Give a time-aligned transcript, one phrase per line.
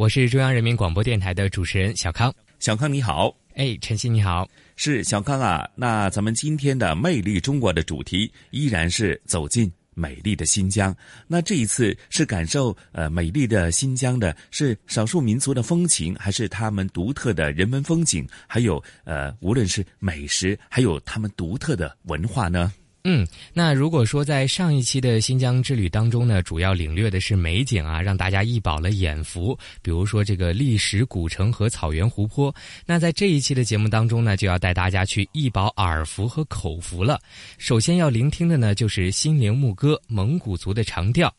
[0.00, 5.68] 我是中央人民广播电台的主持人小康，小康你好，哎，晨曦你好，是小康啊。
[5.74, 10.96] 那咱们今天的魅力中国的主题依然是走进美丽的新疆。
[11.26, 18.26] 那这一次是感受呃美丽的新疆的，是少数民族的风情，还是他们独特的人文风景？
[18.46, 22.72] 还有呃，无论是美食，还有他们独特的文化呢？
[23.04, 29.58] 嗯，那如果说在上一期的新疆之旅当中呢，主要领略的是美景啊，让大家一饱了眼福。
[29.80, 32.54] 比如说这个历史古城和草原湖泊。
[32.84, 37.18] 那在这一期的节目当中呢，就要带大家去一饱耳福和口福了。
[37.56, 41.34] 首先要聆听的呢，就是新陵牧歌，蒙古族的长调。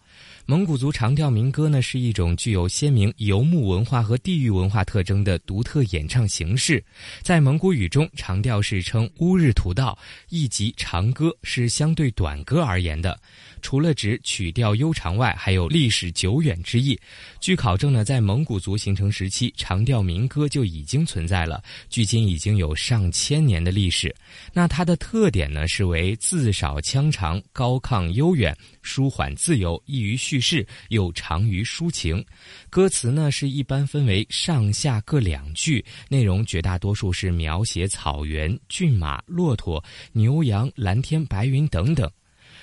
[0.47, 6.83] 蒙古族长调民歌呢，是一种具有鲜明游牧文化和地域文化特征的独特演唱形式。
[7.21, 9.97] 在蒙古语中，长调是称乌日图道，
[10.29, 13.19] 亦即长歌，是相对短歌而言的。
[13.61, 16.97] 除了指曲调悠长外，还有历史久远之意。
[17.41, 24.15] 据考证呢，在蒙古族形成时期，长调民歌就已经存在了，距今已经有上千年的历史。
[24.53, 32.23] 那它的特点呢，是为字少腔长，高亢悠远，舒缓自由，易于叙事，又长于抒情。
[32.69, 39.83] 歌词呢，是一般分为上下各两句，内容绝大多数是描写草原、骏马、骆驼、
[40.13, 42.09] 牛羊、蓝天白云等等。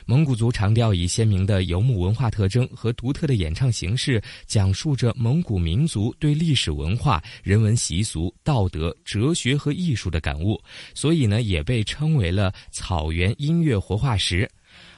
[0.07, 10.59] 蒙古族长调以鲜明的游牧文化特征和独特的演唱形式，讲述着蒙古民族对历史文化、人文习俗、道德、哲学和艺术的感悟，
[10.95, 14.49] 所以呢，也被称为了草原音乐活化石。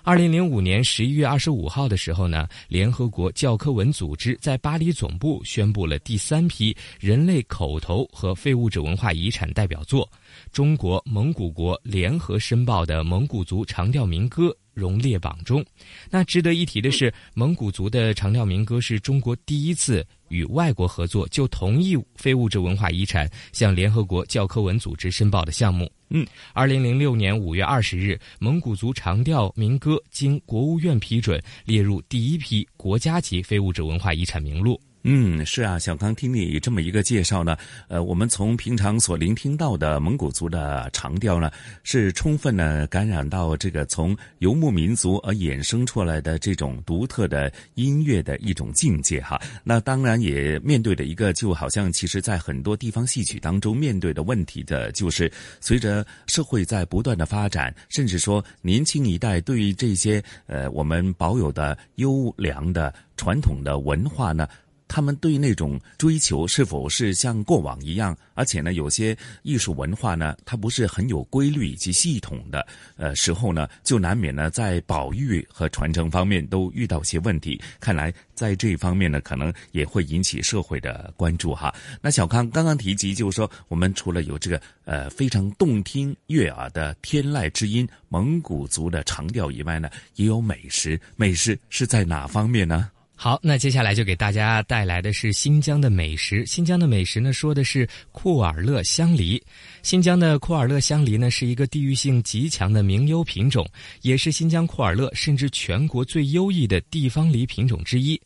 [0.02, 10.10] 二零零五年十一月二十五号的时候呢，联合国教科文组织在巴黎总部宣布了第三批人类口头和非物质文化遗产代表作——
[10.52, 14.56] 中国蒙古国联合申报的蒙古族长调民歌。
[14.74, 15.64] 荣列榜中。
[16.10, 25.90] 那值得一提的是，蒙古族的长调民歌是中国第一次与外国合作就同意非物质文化遗产向联合国教科文组织申报的项目。
[26.10, 34.80] 嗯，二零零六年五月二十日，蒙古族长调民歌经国务院批准，列入第一批国家级非物质文化遗产名录。
[35.02, 37.56] 嗯，是啊，小康，听你这么一个介绍呢，
[37.88, 41.50] 呃，我们从平常所聆听到的蒙古族的长调呢，
[41.82, 49.40] 是充分呢感染到这个从游牧民族而衍生出来的这种独特的音乐的一种境界哈。
[49.64, 64.46] 那当然也面对的一个，就好像其实在很多地方戏曲当中面对的问题的，就是随着社会在不断的发展，甚至说年轻一代对于这些呃我们保有的优良的传统的文化呢。
[64.90, 68.16] 他们对那种追求是否是像过往一样？
[68.34, 77.62] 而且呢，有些艺术文化呢，它不是很有规律以及系统的，呃，时候呢，就难免呢在保育和传承方面都遇到些问题。
[77.78, 81.72] 看来在这方面呢，可能也会引起社会的关注哈。
[82.02, 91.00] 那小康刚刚提及，就是说我们除了有这个呃非常动听悦耳的天籁之音蒙古族的长调以外呢，也有美食。
[91.14, 92.90] 美食是在哪方面呢？
[93.22, 96.42] 好，那接下来就给大家带来的是新疆的美食。
[96.46, 99.38] 新疆的美食呢，说的是库尔勒香梨。
[99.82, 103.68] 新疆的库尔勒香梨呢，是一个地域性极强的名优品种，
[104.00, 108.18] 也是新疆库尔勒甚至全国最优异的地方梨品种之一。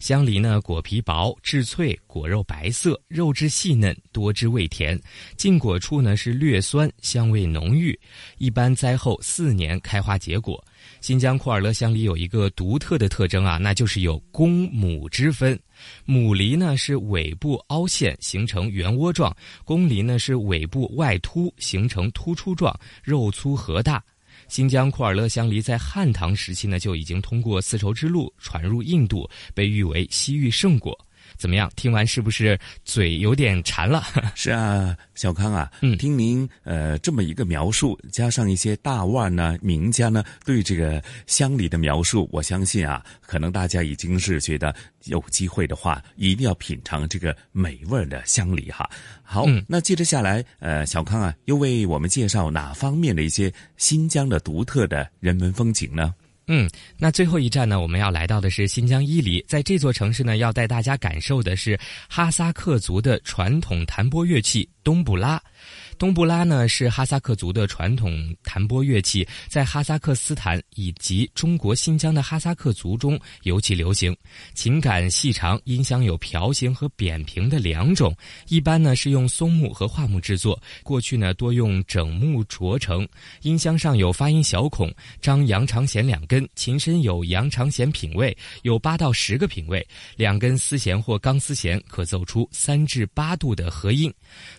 [0.00, 5.00] 香梨呢，果皮薄、质脆，果肉白色，肉质细嫩，多汁味甜。
[5.36, 7.96] 进果处呢是略酸，香味浓郁。
[8.38, 10.60] 一般栽后四年开花结果。
[11.00, 15.58] 新疆库尔勒香梨有一个独特的特征啊，那就是有公母之分。
[16.04, 24.02] 母梨呢是尾部凹陷，形成圆窝状；公梨呢是尾部外凸，形成突出状，肉粗核大。
[24.46, 30.96] 新疆库尔勒香梨在汉唐时期呢就已经通过丝绸之路传入印度，被誉为西域圣果。
[31.40, 31.72] 怎么样？
[31.74, 34.04] 听完是不是嘴有点馋了？
[34.36, 48.86] 是啊，小康啊，嗯，听您呃这么一个描述，加上一些大腕呢、名家呢对这个乡里的描述，我相信啊，可能大家已经是觉得有机会的话，一定要品尝这个美味的乡里哈。
[49.22, 56.12] 好，那接着下来，呃，小康啊，又为我们介绍哪方面的一些新疆的独特的人文风景呢？
[56.52, 56.68] 嗯，
[56.98, 65.40] 那最后一站呢，我们要来到的是新疆伊犁，在这座城市呢，要带大家感受的是哈萨克族的传统弹拨乐器冬不拉。
[66.00, 74.16] 冬布拉呢是哈萨克族的传统弹拨乐器，在哈萨克斯坦以及中国新疆的哈萨克族中尤其流行。
[74.54, 78.16] 琴杆细长，音箱有瓢形和扁平的两种，
[78.48, 80.58] 一般呢是用松木和桦木制作。
[80.82, 83.06] 过去呢多用整木琢成。
[83.42, 89.86] 音箱上有发音小孔，张扬长弦两根，琴身有扬长弦品位，有八到十个品位，
[90.16, 94.10] 两根丝弦或钢丝弦可奏出三至八度的和音。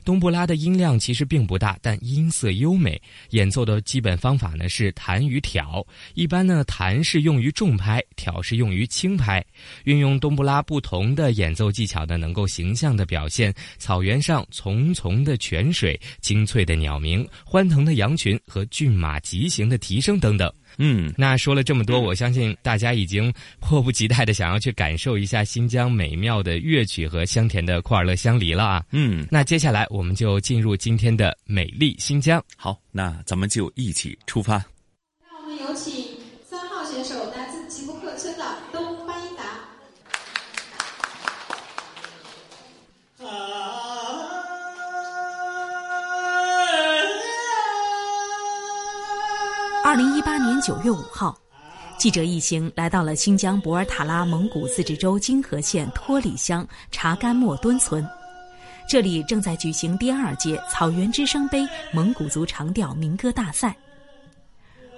[0.06, 1.28] 冬布拉的音量其实。
[1.32, 3.02] 并不大，但音色优美。
[3.30, 5.82] 演奏的基本方法呢是弹与挑。
[6.14, 9.42] 一般呢，弹是用于重拍，挑是用于轻拍。
[9.86, 20.52] 运用冬不拉不同的演奏技巧呢，能够形象的表现草原上淙淙的泉水、清脆的鸟鸣、欢腾的羊群和骏马疾行的蹄声等等。
[20.78, 28.86] 嗯，那说了这么多，我相信大家已经迫不及待的想要去感受一下新疆美妙的乐曲和香甜的库尔勒香梨了啊！
[28.92, 32.42] 嗯，那接下来我们就进入今天的美丽新疆。
[32.56, 34.54] 好，那咱们就一起出发。
[34.54, 39.44] 让我们有请三号选手，来自吉布克村的东巴依达。
[49.84, 51.38] 二零一八年九月五号，
[51.98, 58.08] 记者一行来到了新疆博尔塔拉蒙古自治州金河县托里乡查干莫敦村，
[58.92, 63.74] 这里正在举行第二届草原之声杯蒙古族长调民歌大赛。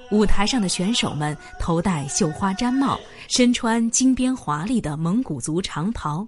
[0.10, 6.28] 舞台上的选手们头戴绣花毡帽，身穿金边华丽的蒙古族长袍，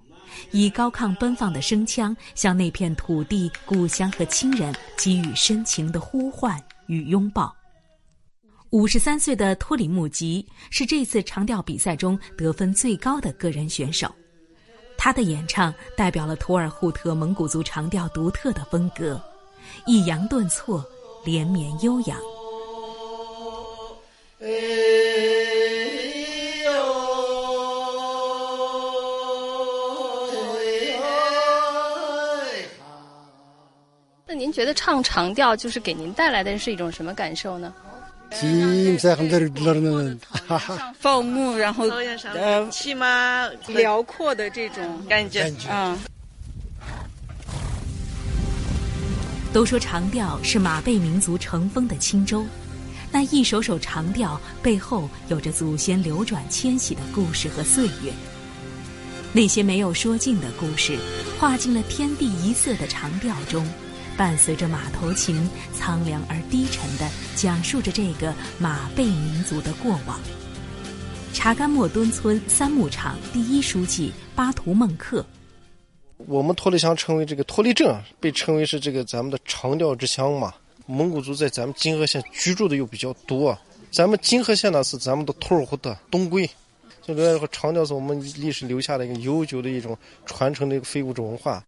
[0.52, 7.52] 以高亢奔放的声腔向那片土地、故乡和亲人给予深情的呼唤与拥抱。
[8.70, 14.14] 五十三岁的托里木吉是这次长调比赛中得分最高的个人选手，
[15.06, 19.22] 他的演唱代表了图尔扈特蒙古族长调独特的风格，
[19.86, 20.84] 抑扬顿挫，
[21.24, 22.18] 连绵悠扬。
[34.26, 37.72] 那您觉得唱长调就是给您带来的是一种什么感受呢？
[40.98, 41.88] 放牧，然后
[42.34, 45.98] 呃，骑马，辽阔的这种感觉，嗯。
[49.52, 52.44] 都说长调是马背民族乘风的轻舟，
[53.10, 58.12] 那一首首长调背后有着祖先流转迁徙的故事和岁月。
[59.32, 60.98] 那些没有说尽的故事，
[61.38, 63.66] 画进了天地一色的长调中。
[64.16, 70.18] 伴随着马头琴，苍凉而低沉的讲述着这个马背民族的过往。
[71.32, 75.24] 查干莫敦村三牧场第一书记巴图孟克，
[76.16, 80.54] 我们托里乡称为这个托里镇，被称为是这个咱们的长调之乡嘛。
[80.86, 83.58] 蒙古族在咱们金河县居住的又比较多，
[83.90, 86.48] 咱们金河县呢是咱们的托尔扈特东归，
[87.02, 91.62] 就这个长调是我们历史留下的一个悠久的一种传承的一个非物质文化。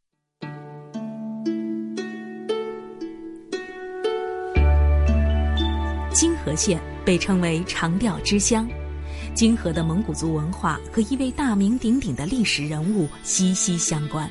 [6.13, 8.69] 金河县被称为长调之乡，
[9.35, 14.29] 金河的蒙古族文化和一位大名鼎鼎的历史人物息息相关。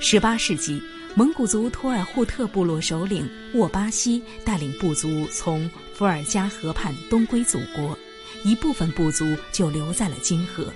[0.00, 0.82] 十八世纪，
[1.14, 7.96] 蒙古族托尔扈特部落首领沃巴西带领部族从伏尔加河畔东归祖国，
[8.42, 10.66] 一部分部族就留在了金河。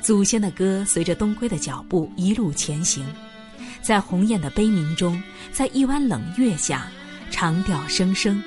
[0.00, 3.04] 祖先的歌随着东归的脚步一路前行，
[3.82, 6.90] 在鸿雁的悲鸣中，在一弯冷月下，
[7.30, 8.42] 长调声声。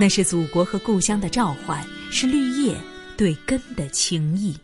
[0.00, 2.74] 那是祖国和故乡的召唤，是绿叶
[3.18, 4.58] 对根的情谊。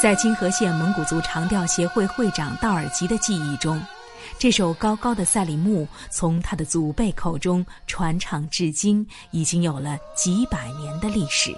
[0.00, 3.78] 在金河县蒙古族长调协会会长道尔吉的记忆中，
[4.38, 11.54] 这首高高的赛里木从他的祖辈口中传唱至今，已经有了几百年的历史。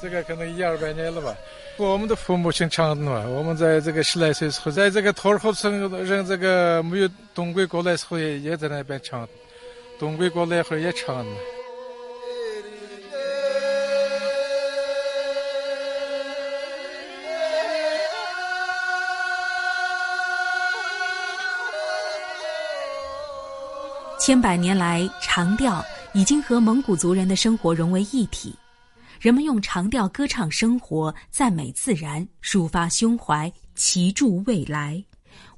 [0.00, 1.36] 这个可能一二百年了吧。
[1.82, 9.28] 我们的父母亲唱的嘛，我们在这个十来岁时候，在这个托尔扈村人这个没有东归过来时候，也也在那边唱。
[9.98, 11.24] 东归过来后也唱。
[24.18, 28.54] 千百年来，长调已经和蒙古族人的生活融为一体。
[29.22, 35.00] 人们用长调歌唱生活，赞美自然，抒发胸怀，祈祝未来。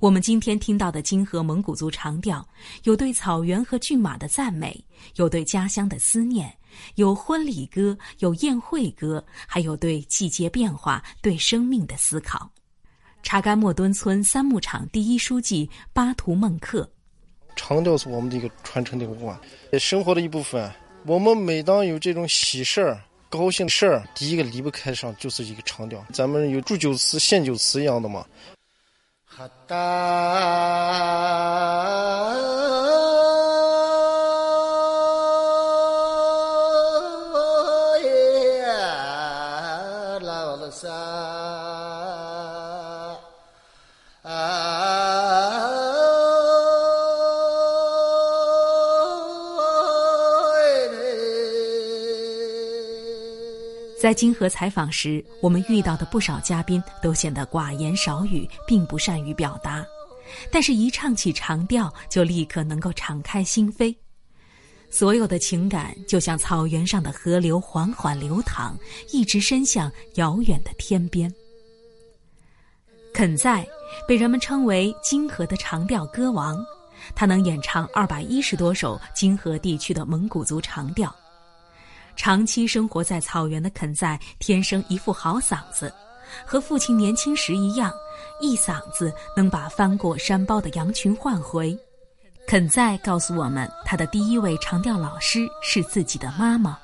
[0.01, 2.47] 我们今天听到的金河蒙古族长调，
[2.83, 4.79] 有对草原和骏马的赞美，
[5.17, 6.55] 有对家乡的思念，
[6.97, 12.51] 有婚礼歌，有宴会歌，还有对季节变化、对生命的思考。
[13.23, 16.87] 查干莫敦村三牧场第一书记巴图孟克。
[17.57, 19.41] 长调是我们的一个传承的文化，
[19.81, 20.71] 生活的一部分。
[21.07, 23.03] 我们每当有这种喜事儿、
[23.37, 26.07] 高兴事儿，第一个离不开上就是一个长调。
[26.13, 28.25] 咱们有祝酒词、献酒词一样的嘛。
[54.05, 59.83] 在金河采访时，我们遇到的不少嘉宾都显得寡言少语，并不善于表达。
[60.53, 63.97] 但是，一唱起长调，就立刻能够敞开心扉。
[64.91, 68.77] 所有的情感就像草原上的河流，缓缓流淌，
[69.11, 71.33] 一直伸向遥远的天边。
[73.15, 73.67] 肯在
[74.07, 76.63] 被人们称为金河的长调歌王，
[77.15, 81.11] 他能演唱二百一十多首金河地区的蒙古族长调。
[82.17, 85.93] 长期生活在草原的肯在，天生一副好嗓子，
[86.45, 87.93] 和父亲年轻时一样，
[88.41, 91.77] 一嗓子能把翻过山包的羊群唤回。
[92.47, 96.79] 肯在告诉我们，他的第一位长调老师是自己的妈妈。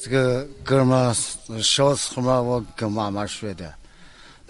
[0.00, 1.14] 这个歌嘛，
[1.62, 3.72] 小时候嘛，我跟妈妈学的。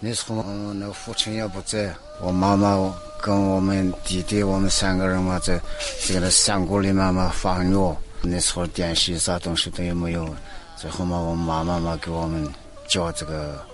[0.01, 0.43] 那时候，
[0.75, 2.77] 那父亲也不在，我妈妈
[3.21, 5.61] 跟我们弟弟，我们三个人嘛，在
[6.07, 7.97] 这个山谷里面嘛放牛。
[8.21, 10.29] 那时候电视啥东西都也没有，
[10.77, 12.53] 最后嘛，我妈妈嘛给我们
[12.89, 13.65] 教这个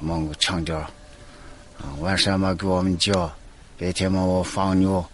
[0.00, 3.30] 蒙古腔调，啊，晚上嘛给我们教，
[3.78, 5.04] 白天嘛我放牛，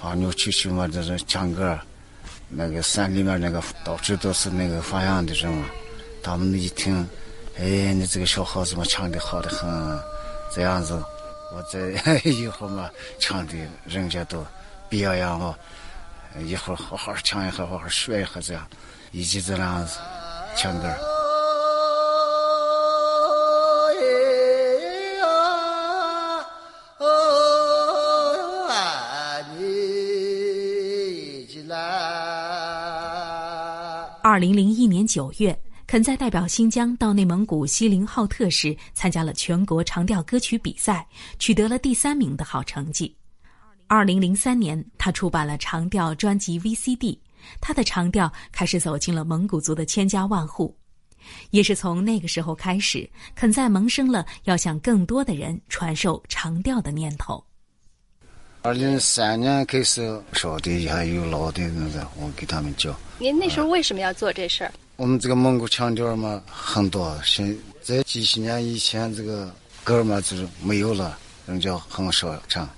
[0.00, 1.78] 放牛出去嘛就是唱歌，
[2.48, 5.66] 那个山里面那个到处都是那个放羊的人嘛，
[6.22, 7.06] 他们一听，
[7.58, 9.68] 哎，你这个小伙子嘛唱的好的很，
[10.54, 10.94] 这样子，
[11.54, 12.88] 我在 以后嘛
[13.18, 13.54] 唱的，
[13.84, 14.44] 人家都
[14.88, 15.54] 表扬我。
[16.38, 18.66] 一会儿好好唱一下，好好学一下，这样
[19.12, 19.98] 一直这样子
[20.56, 20.88] 唱歌。
[34.22, 41.04] 二零零一年九月，肯在代表新疆到内蒙古锡林浩特市参加了全国长调歌曲比赛，
[41.38, 43.14] 取得了第三名的好成绩。
[43.90, 47.18] 二零零三年，他出版了长调专辑 VCD，
[47.60, 50.72] 他的长调开始走进了蒙古族的千家万户。
[51.50, 57.44] 也是从那个时候开始，肯在萌生了要向更多的人传授长调的念头。
[58.62, 62.94] 二零零三年开始，少的还有老的那个，我给他们教。
[63.18, 64.72] 您那时候为什么要做这事儿？
[64.94, 72.70] 我们这个蒙古腔调嘛，很多，现在几十年以前这个歌嘛就是没有了，人家很少唱。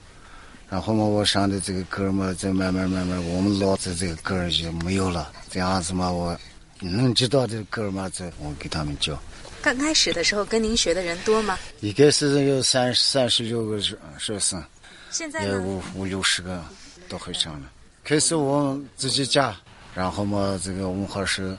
[0.72, 5.30] 然后嘛，我上的这个歌嘛，再慢慢慢慢，我们老的这个歌就没有了。
[5.50, 6.34] 这样子嘛，我
[6.80, 9.20] 能知道的歌嘛，这我给他们教。
[9.60, 11.58] 刚开始的时候，跟您学的人多吗？
[11.80, 14.64] 一开始有三三十六个学学生，
[15.10, 16.64] 现在有五五六十个
[17.06, 17.70] 都会唱了。
[18.02, 19.54] 开始我们自己家，
[19.94, 21.54] 然后嘛，这个文化室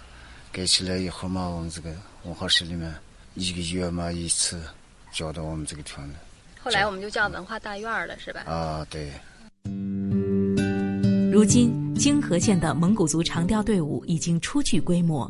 [0.52, 1.92] 盖起来以后嘛，我们这个
[2.24, 2.92] 文化室里面
[3.36, 4.60] 一个月嘛一次
[5.12, 6.16] 教到我们这个团的。
[6.64, 8.42] 后来我们就叫文化大院了，是吧？
[8.46, 9.12] 啊，对。
[11.30, 15.30] 如今，泾河县的蒙古族长调队伍已经初具规模，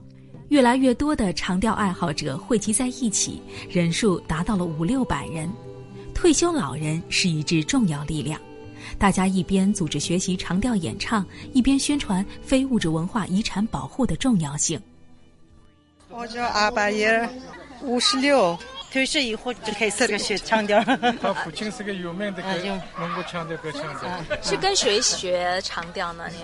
[0.50, 5.52] 越来越多的长调爱好者汇集在一起，人数达到了五六百人。
[6.14, 8.40] 退休老人是一支重要力量，
[9.00, 14.80] 大家一边组织学习长调演唱，一边宣传非物质文化遗产保护的重要性。
[16.10, 17.28] 我叫阿巴耶，
[17.82, 18.56] 五十六。
[18.94, 20.80] 退休以后就开始学唱调。
[21.20, 22.44] 他父亲是个有名的
[22.96, 24.24] 蒙古腔调歌唱家。
[24.44, 26.26] 是跟谁学长调呢？
[26.30, 26.38] 你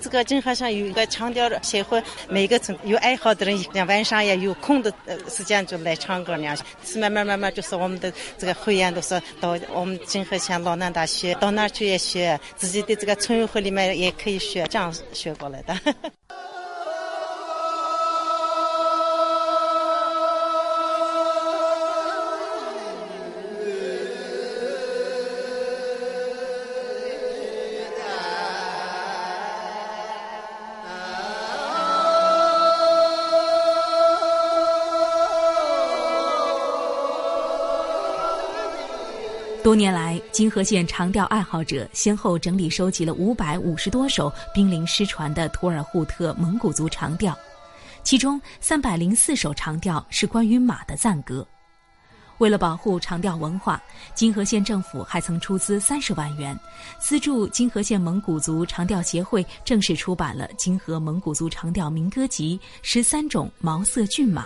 [0.00, 4.94] 这个金河乡有一个腔调的协会，每个村有爱好的人，像晚上也有空的
[5.28, 6.56] 时间就来唱歌那样。
[6.84, 15.76] 是慢慢慢慢，就是我们的这个会员都是到我们金河县老南大学到那儿去也学，自己的这个村委会里面也可以学，这样学过来的。
[39.70, 47.38] 多年来，金河县长调爱好者先后整理收集了五百五十多首濒临失传的图尔扈特蒙古族长调，
[48.02, 51.46] 其中三百零四首长调是关于马的赞歌。
[52.38, 53.80] 为了保护长调文化，
[54.12, 56.58] 金河县政府还曾出资三十万元，
[56.98, 64.44] 资助金河县蒙古族长调协会正式出版了《金河蒙古族长调民歌集》十三种毛色骏马。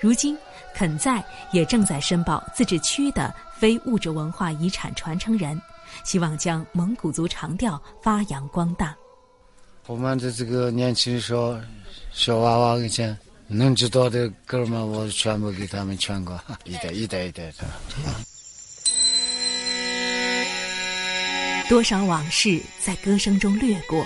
[0.00, 0.38] 如今，
[0.76, 5.60] 肯在也正在申报自治区的非物质文化遗产传承人，
[6.04, 8.94] 希望将蒙古族长调发扬光大。
[9.86, 11.58] 我们的这个年轻小
[12.12, 17.54] 小娃娃以前能知道的歌嘛，我全部给他们传过， 一代一代一代的。
[21.68, 24.04] 多少往事在歌声中掠过，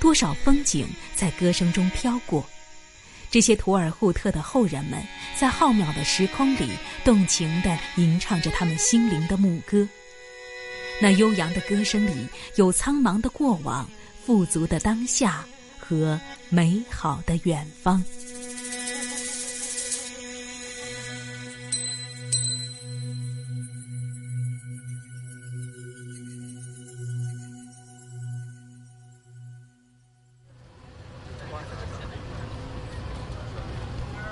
[0.00, 2.44] 多少风景在歌声中飘过。
[3.36, 4.98] 这些图尔扈特的后人们，
[5.38, 6.70] 在浩渺的时空里，
[7.04, 9.86] 动情地吟唱着他们心灵的牧歌。
[11.02, 13.86] 那悠扬的歌声里，有苍茫的过往、
[14.24, 15.44] 富足的当下
[15.78, 18.02] 和美好的远方。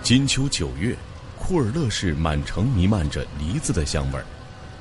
[0.04, 0.94] 金秋九月，
[1.38, 4.26] 库尔勒市满城弥漫着梨子的香味儿，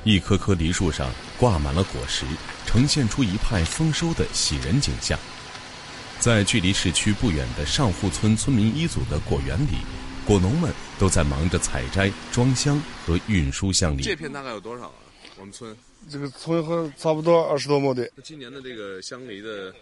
[0.04, 2.26] 一棵棵梨树上挂满了果实，
[2.66, 5.18] 呈现出一派丰收的喜人景象。
[6.20, 9.78] 在距离市区不远的上户村村民一组的果园里，
[10.26, 14.02] 果农们都在忙着采摘、装箱和运输香梨。
[14.02, 14.94] 这片大概有多少啊？
[15.38, 15.74] 我们村
[16.10, 18.06] 这个村和差不多二十多亩地。
[18.22, 19.72] 今年的这个香梨的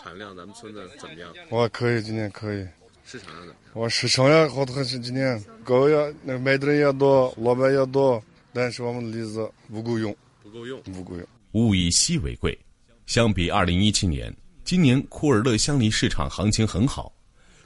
[0.00, 1.34] 产量，咱们村的怎么样？
[1.50, 2.64] 哇可以，今年可以。
[3.08, 3.56] 市场上怎么样？
[3.72, 8.20] 我市场上好多是今年高要，那个买的人也多，老板也多，
[8.52, 11.24] 但是我们的梨子不够用，不够用，不够用。
[11.52, 12.58] 物以稀为贵，
[13.06, 17.12] 相比二零一七年，今年库尔勒香梨市场行情很好。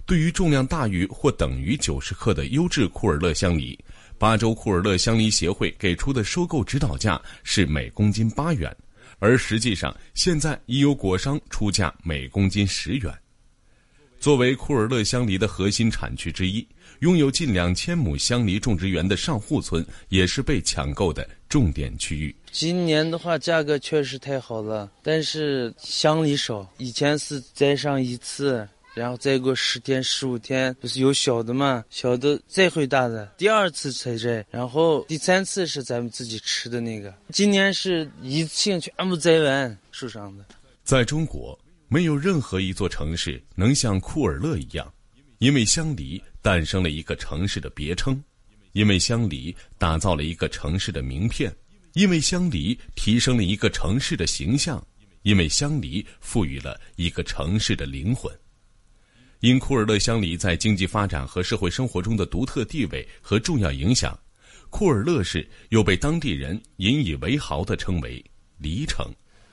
[0.04, 3.78] 对于重量大于或等于九十克的优质库尔勒香梨，
[4.18, 8.76] 巴州库尔勒香梨协会给出的收购指导价是每公斤八元，
[9.20, 13.10] 而实际上现在已有果商出价每公斤十元。
[14.20, 16.64] 作为库尔勒香梨的核心产区之一，
[16.98, 22.36] 拥有近两千亩香梨种植园的上户村也是被抢购的重点区域。
[22.52, 26.70] 今年的话，价格确实太好了，但是香梨少。
[26.76, 31.82] 以前是摘上一次，然后再过十天、十五天，不是有小的嘛？
[31.88, 37.14] 小的再回大的，第二次采摘，然后第三次是咱们自己吃的那个。
[37.30, 40.44] 今年是一次性全部摘完树上的。
[40.84, 41.58] 在中国。
[41.92, 44.94] 没有任何一座城市能像库尔勒一样，
[45.38, 48.22] 因为香梨诞生了一个城市的别称，
[48.70, 51.52] 因为香梨打造了一个城市的名片，
[51.94, 54.80] 因为香梨提升了一个城市的形象，
[55.22, 58.32] 因为香梨赋予了一个城市的灵魂。
[59.40, 64.16] 因库尔勒香梨在经济发展和社会生活中的独特地位和重要影响，
[64.70, 68.24] 库尔勒市又被当地人引以为豪地称为
[68.58, 69.04] “梨城”。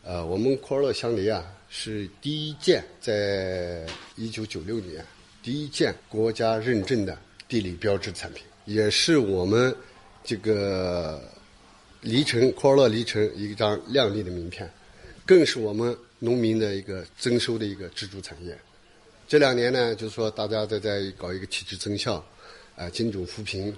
[0.05, 1.43] 呃，我们库尔勒香梨啊。
[1.69, 5.03] 是第一件，在一九九六年
[5.43, 9.75] 第一件国家认证的地理标志产品，也是我们
[10.23, 11.21] 这个
[12.01, 14.69] 梨城库尔勒梨城一张亮丽的名片，
[15.25, 18.57] 更是我们农民的一个增收的一个支柱产业。
[19.27, 22.25] 这两年呢，就是说大家在在搞一个体制增效，
[22.77, 23.75] 啊，精准扶贫，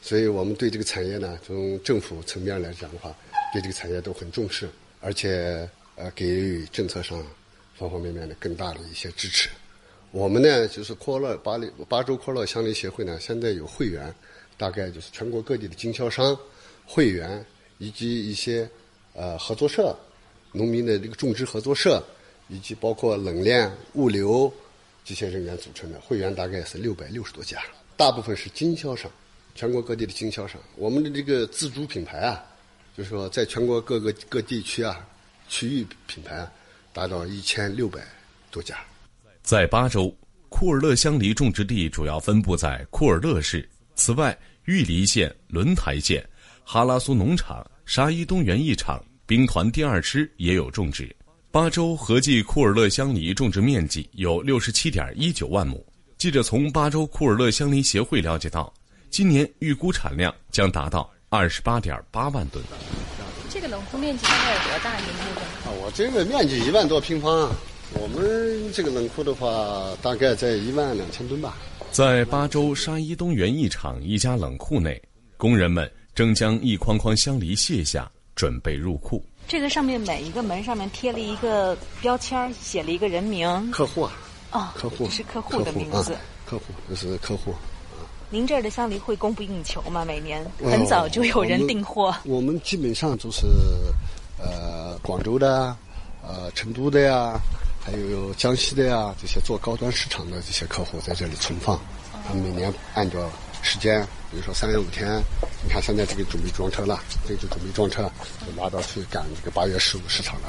[0.00, 3.14] 所以我们对这个产业呢，从政府层面来讲的话，
[3.52, 4.66] 对这个产业都很重视，
[5.00, 5.68] 而且。
[5.98, 7.20] 呃，给予政策上
[7.74, 9.48] 方方面面的更大的一些支持。
[10.12, 14.14] 我们呢，就是阔乐巴黎巴州阔乐乡邻协会呢，现在有会员，
[14.56, 16.38] 大概就是全国各地的经销商、
[16.86, 17.44] 会员
[17.78, 18.70] 以及一些
[19.12, 19.98] 呃合作社、
[20.52, 22.02] 农民的这个种植合作社，
[22.46, 24.50] 以及包括冷链、物流
[25.04, 27.60] 这些人员组成的会员，大概是六百六十多家。
[27.96, 29.10] 大部分是经销商，
[29.56, 30.60] 全国各地的经销商。
[30.76, 32.46] 我们的这个自主品牌啊，
[32.96, 35.04] 就是说在全国各个各地区啊，
[35.48, 36.46] 区域品牌，
[36.92, 38.00] 达到一千六百
[38.50, 38.76] 多家。
[39.42, 40.14] 在巴州，
[40.48, 43.68] 库尔勒香梨种植地主要分布在库尔勒市。
[43.94, 46.24] 此外，玉梨县、轮台县、
[46.62, 51.14] 哈拉苏农场、沙伊东园艺场、兵团第二师也有种植。
[51.50, 55.84] 巴州合计库尔勒香梨种植面积有六十七点一九万亩。
[56.18, 58.72] 记者从巴州库尔勒香梨协会了解到，
[59.08, 62.62] 今年预估产量将达到二十八点八万吨。
[63.50, 64.96] 这个冷库面积大概有多大？
[64.98, 65.40] 您这个？
[65.40, 67.50] 啊，我这个面积一万多平方，
[67.94, 71.56] 我们这个冷库的话，大概在一万两千吨吧。
[71.90, 75.00] 在巴州沙伊东园艺场一家冷库内，
[75.38, 79.24] 工人们正将一筐筐香梨卸下，准备入库。
[79.46, 83.70] 这个上面每一个门上面贴了一个标签，写了一个人名。
[83.70, 84.12] 客户啊，
[84.52, 86.14] 哦，客户是客户的名字。
[86.44, 87.54] 客户，这是客户。
[88.30, 90.04] 您这儿的香梨会供不应求吗？
[90.04, 92.14] 每年很早就有人订货。
[92.24, 93.46] 我们基本上都是，
[94.36, 95.74] 呃，广州的，
[96.22, 97.40] 呃，成都的呀。
[97.80, 101.80] 还有江西的呀，这些做高端市场的这些客户在这里存放，
[102.26, 103.30] 他们每年按照
[103.62, 105.22] 时间，比如说三月五天，
[105.64, 108.12] 你看现在这个准备装车了，这就准备装车，
[108.46, 110.48] 就拉到去赶这个八月十五市场了，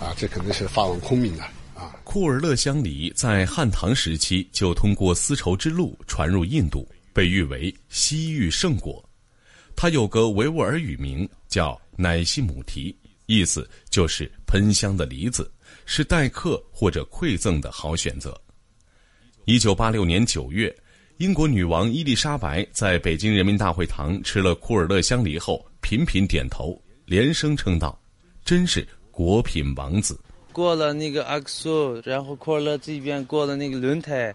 [0.00, 1.42] 啊，这肯定是发往昆明的
[1.74, 1.90] 啊。
[2.04, 9.04] 库尔勒香梨在汉唐时期就通过丝绸之路传入印度，被誉为西域圣果。
[9.74, 15.50] 它有个维吾尔语名叫乃西姆提，意思就是喷香的梨子。
[15.84, 18.40] 是待客或者馈赠的好选择。
[19.46, 20.72] 一九八六年九月，
[21.16, 28.00] 英国女王伊丽莎白在北京人民大会堂吃了库尔勒香梨后，频频点头，连声称道
[28.44, 30.16] ：“真是果品王子。”
[30.52, 34.32] 过了那个阿克苏，然后库尔勒这边过了那个轮胎，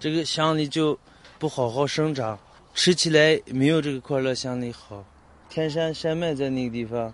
[0.00, 0.98] 这个香梨就
[1.42, 2.38] 不好好生长，
[2.72, 5.04] 吃起来没有这个库尔勒香梨好。
[5.50, 7.12] 天山山脉在那个地方，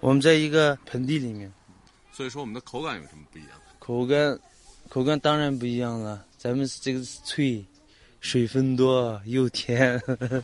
[0.00, 1.50] 我们在一个盆地里面。
[2.12, 3.52] 所以说我们的口感有什么不一样？
[3.78, 4.38] 口感，
[4.90, 6.22] 口感当然不一样了。
[6.36, 7.64] 咱们这个是脆，
[8.20, 9.98] 水分多又甜。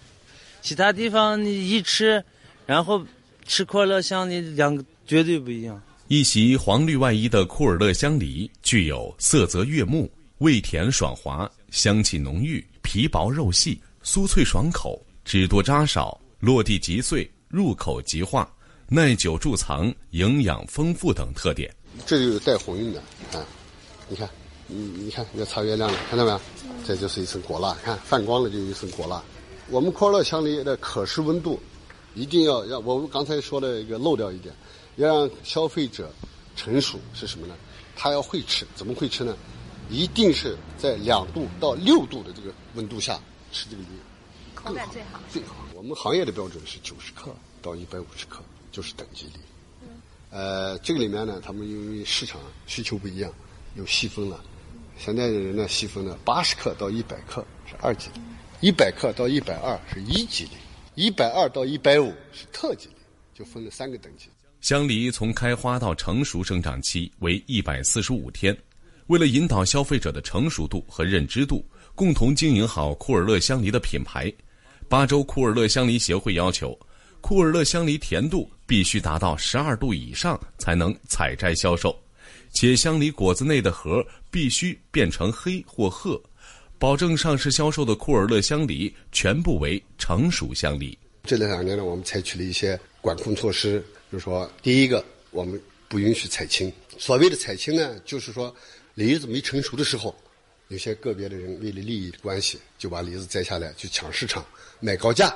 [0.63, 2.25] 其他地方你一吃，
[2.65, 3.05] 然后
[3.45, 5.79] 吃库尔勒香梨，两个绝对不一样。
[6.07, 18.51] 一袭黄绿外衣的库尔勒香梨，具有色泽悦目、味甜爽滑、香气浓郁、皮薄肉细、酥脆爽口、汁多渣少、落地即碎、入口即化。
[18.89, 21.71] 耐久贮藏、营养丰富等特点，
[22.07, 22.99] 这就是带红晕的
[23.39, 23.45] 啊！
[24.09, 24.27] 你看，
[24.67, 26.41] 你你看，要擦月亮了，看到没有？
[26.87, 29.23] 这就是一层果蜡，看泛光了就一层果蜡。
[29.69, 31.61] 我们库尔勒香梨的可视温度，
[32.15, 34.55] 一定要让我们刚才说的一个漏掉一点，
[34.97, 36.11] 要让消费者
[36.57, 37.55] 成熟是什么呢？
[37.95, 39.37] 他要会吃，怎么会吃呢？
[39.91, 43.21] 一定是在两度到六度的这个温度下
[43.53, 43.89] 吃这个梨，
[44.55, 45.21] 口感最好。
[45.31, 48.43] 最好，我们行业的标准是九十克到一百五十克。
[48.71, 49.41] 就是等级梨，
[50.31, 53.33] 呃，这个里面呢，他们因为市场需求不一样，
[53.77, 54.45] 又细分了。
[54.99, 58.21] 现在的人呢，细分了八十克到一百克是二级梨，
[58.61, 60.51] 一百克到一百二是一级梨，
[60.95, 62.97] 一百二到一百五是特级梨，
[63.35, 64.27] 就分了三个等级。
[64.61, 68.57] 香梨从开花到成熟生长期为一百四十五天，
[69.09, 74.33] 为了引导消费者的成熟度和认知度，共同经营好库尔勒香梨的品牌，
[74.87, 76.79] 巴州库尔勒香梨协会要求。
[77.23, 81.99] 库尔勒香梨甜度必须达到十二度以上才能采摘销售，
[82.53, 86.21] 且香梨果子内的核必须变成黑或褐，
[86.79, 90.97] 保证上市销售的库尔勒香梨全部为成熟香梨。
[91.25, 96.71] 这两年呢，我们采取了一些管控措施，就是说，第一个，我们不允许采青。
[96.99, 98.55] 所谓的采青呢，就是说，
[98.99, 100.13] 梨子没成熟的时候，
[100.67, 104.45] 有些个别的人为了利益关系，就把梨子摘下来去抢市场，
[104.81, 105.33] 卖高价。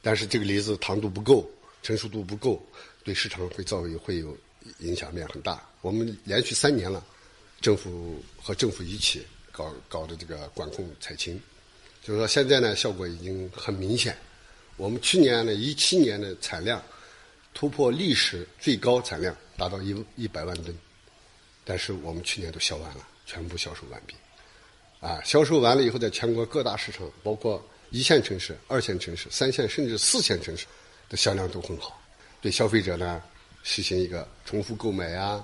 [0.00, 1.50] 但是这个梨子糖度不够，
[1.82, 2.64] 成熟度不够，
[3.02, 4.38] 对市场会造成会有
[4.78, 5.60] 影响面很大。
[5.80, 7.04] 我们连续三年了，
[7.60, 11.42] 政府和政府一起搞搞的这个管控采青，
[12.04, 14.16] 就是说现在呢效果已经很明显。
[14.76, 16.80] 我们去年呢一七年的产量
[17.52, 20.72] 突破历史最高产量，达到一一百万吨，
[21.66, 24.14] 但是我们去年都销完了，全部销售完毕。
[25.00, 27.62] 啊，销售完了以后，在全国各大市场，包括。
[27.90, 30.66] 一线城市、二线城市、三线甚至四线城市
[31.08, 32.02] 的销量都很好，
[32.40, 33.22] 对消费者呢
[33.62, 35.42] 实行一个重复购买呀、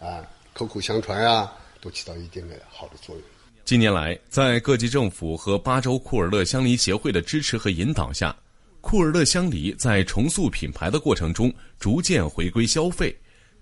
[0.00, 3.24] 啊口口相传呀，都起到一定的好的作用。
[3.64, 8.36] 近年来，在各级政府和巴州库尔勒香梨协会的支持和引导下，
[8.80, 13.16] 库尔勒香梨在重塑品牌的过程中逐渐回归消费，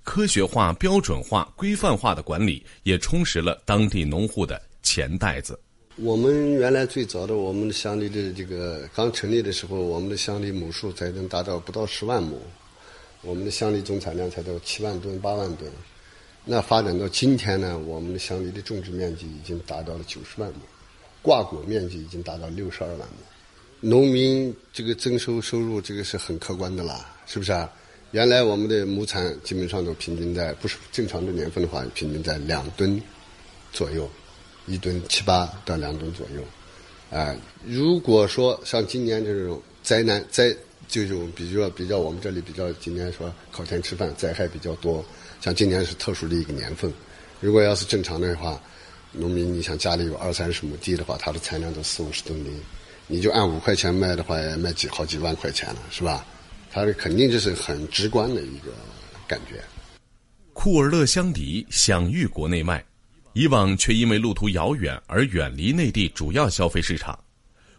[0.04, 5.58] 科学化、标准化、规范化的管理也充实了当地农户的钱袋子。
[5.96, 12.40] 我们原来最早的我们的乡里的这个刚成立的时候，我们的乡里亩数才能达到不到十万亩，
[13.20, 15.70] 我们的乡里总产量才到七万吨、八万吨。
[16.44, 20.60] 那发展到今天呢，我们的乡里的种植面积已经达到了九十万亩，
[21.20, 23.14] 挂果面积已经达到六十二万亩。
[23.80, 27.70] 农民这个增收收入，这个是很可观的啦，是不是啊？
[28.12, 32.98] 原来我们的亩产基本上都平均在不是正常的年份的话，平均在两吨
[33.72, 34.08] 左右。
[34.66, 37.34] 一吨七八到两吨左右，啊，
[37.66, 40.54] 如果说像今年这种灾难灾
[40.86, 45.04] 这种，比如说比较我们这里比较今年说靠天吃饭灾害比较多，
[45.40, 46.92] 像今年是特殊的一个年份，
[47.40, 48.62] 如果要是正常的话，
[49.10, 52.50] 农民你像家里有二三十亩地的话，他的产量都四五十吨地，
[53.08, 56.24] 你就按五块钱卖的话，也卖几好几万块钱了，是吧？
[56.72, 58.72] 他这肯定就是很直观的一个
[59.28, 59.62] 感觉。
[60.52, 62.84] 库尔勒香梨享誉国内外。
[63.34, 67.18] 以往却因为路途遥远而远离内地主要消费市场，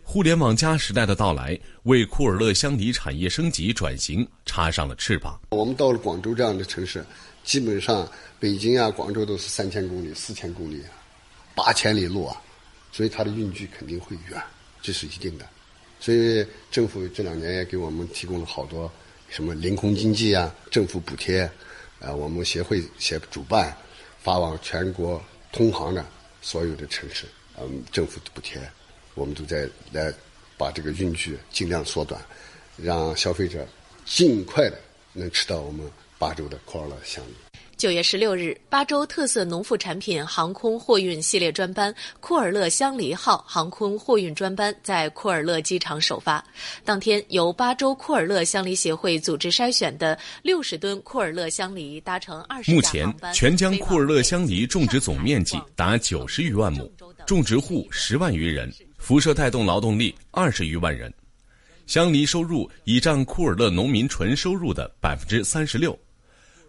[0.01, 5.39] 互联网加时代的到来，为库尔勒香梨产业升级转型插上了翅膀。
[5.51, 7.05] 我们到了广州这样的城市，
[7.43, 10.81] 基本上北京啊、广州都是三千公里、四千公里，
[11.53, 12.41] 八千里路啊，
[12.91, 14.41] 所以它的运距肯定会远，
[14.81, 15.47] 这是一定的。
[16.03, 18.91] 所以政府这两年也给我们提供了好多
[19.29, 21.49] 什么临空经济啊、政府补贴，
[22.01, 23.73] 啊，我们协会协主办，
[24.21, 25.23] 发往全国。
[25.53, 26.03] 通航的
[26.41, 27.27] 所有的城市，
[27.59, 28.59] 嗯，政府的补贴，
[29.13, 30.11] 我们都在来
[30.57, 32.19] 把这个运距尽量缩短，
[32.75, 33.63] 让消费者
[34.03, 34.79] 尽快的
[35.13, 35.87] 能吃到我们
[36.17, 37.33] 巴州的库尔勒香梨。
[37.75, 46.43] 九月十六日，巴州特色农副产品航空货运系列专班“库尔勒香梨号”航空货运专班在库尔勒机场首发。
[46.85, 56.89] 当天，由巴州库尔勒香梨协会组织筛选的六十吨库尔勒香梨搭乘二十目前，全疆库尔勒香梨种植总面积达九十余万亩，
[57.25, 61.13] 种植户十万余人，辐射带动劳动力二十余万人。
[61.85, 65.97] 香梨收入已占库尔勒农民纯收入的百分之三十六。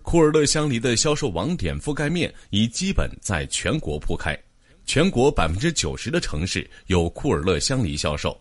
[0.04, 4.38] 库尔勒香梨的销售网点覆盖面已基本在全国铺开，
[4.84, 8.38] 全国百分之九十的城市有库尔勒香梨销售，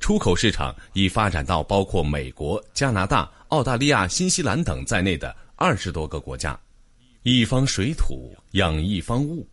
[0.00, 6.58] 出口市场已发展到包括美国、加拿大、澳大利亚、新西兰等在内的二十多个国家。
[7.24, 9.46] 一方水土养一方物，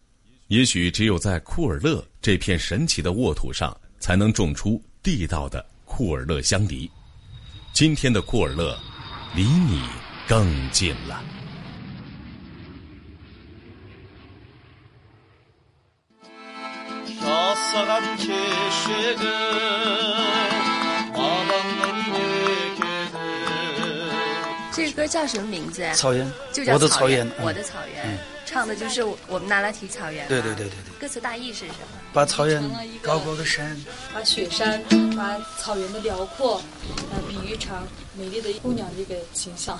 [0.47, 6.89] 也许只有在库尔勒这片神奇的沃土上，才能种出地道的库尔勒香梨。
[7.73, 8.79] 今天的库尔勒，
[9.35, 9.83] 离你。
[10.27, 11.21] 更近了。
[24.71, 25.87] 这歌叫什么名字？
[25.93, 30.27] 草原，就叫我的草原，我的草原，唱的就是我们那拉提草原。
[30.27, 30.99] 对对对对对。
[30.99, 31.99] 歌词大意是什么？
[32.11, 32.61] 把草原
[33.01, 33.79] 高高的山，
[34.13, 34.81] 把雪山，
[35.15, 36.61] 把草原的辽阔，
[37.11, 37.75] 呃，比喻成
[38.15, 39.79] 美丽的姑娘的一个形象。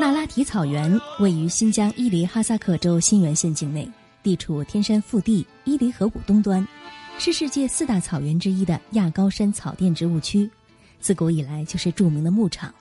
[0.00, 3.88] 那拉提草原位于新疆伊犁哈萨克州新源县境内，
[4.22, 6.66] 地处天山腹地伊犁河谷东端，
[7.18, 10.50] 是世界四大草原之一的亚高山草甸植物区。
[11.00, 12.74] 自古以来就是著名的牧场。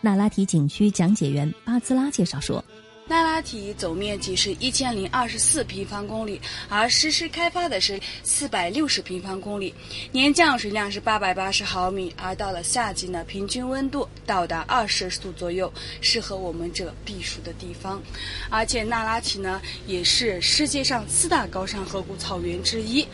[0.00, 2.64] 那拉提景区讲解员巴兹拉介绍说。
[3.10, 9.74] 那拉提总面积是一千零二十四平方公里，而实施开发的是四百六十平方公里，
[10.12, 18.00] 年降水量是八百八十毫米，而到了夏季呢，平均温度到达二摄氏度左右，适合我们这避暑的地方。
[18.48, 23.04] 而且那拉提呢，也是世界上四大高山河谷草原之一，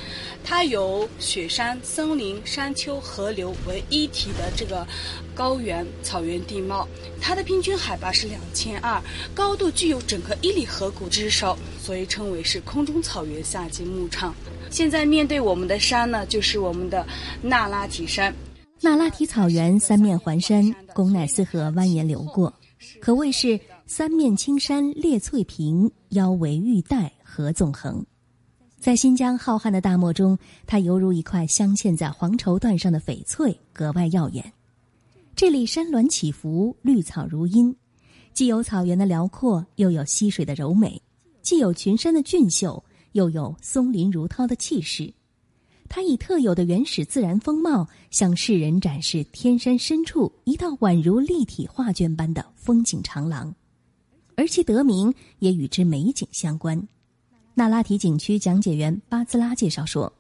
[0.45, 4.87] 它由雪山、森林、山丘、河流为一体的这个
[5.37, 6.89] 高原草原地貌，
[7.21, 9.01] 它的平均海拔是两千二，
[9.35, 14.35] 高度具有整个伊犁河谷之首，所以称为是空中草原夏季牧场。
[14.71, 17.07] 现在面对我们的山呢，就是我们的
[17.43, 18.35] 那拉提山。
[18.81, 22.53] 那拉提草原三面环山，贡乃斯河蜿蜒流过，
[22.99, 28.05] 可谓是三面青山列翠屏，腰围玉带河纵横。
[28.79, 34.53] 在新疆浩瀚的大漠中，它犹如一块镶嵌在黄绸缎上的翡翠，格外耀眼。
[35.37, 37.77] 这里山峦起伏，绿草如茵。
[38.33, 40.99] 既有草原的辽阔，又有溪水的柔美；
[41.43, 45.13] 既有群山的俊秀，又有松林如涛的气势。
[45.91, 53.55] 它以特有的原始自然风貌，向世人展示天山深处一道宛如立体画卷般的风景长廊，
[54.37, 56.83] 而其得名也与之美景相关。
[57.53, 60.11] 那拉提景区讲解员巴兹拉介绍说。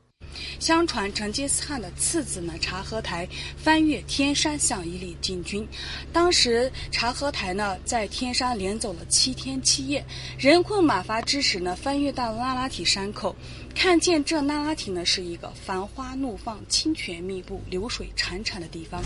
[0.59, 5.67] 相传成吉思汗的次子呢察合台翻越天山向伊犁进军，
[6.12, 10.05] 当时察合台呢在天山连走了七天七夜，
[10.39, 13.35] 人困马乏之时呢翻越到那拉提山口。
[13.77, 19.03] 看见这那拉提呢，是一个繁花怒放、清泉密布、流水潺潺的地方。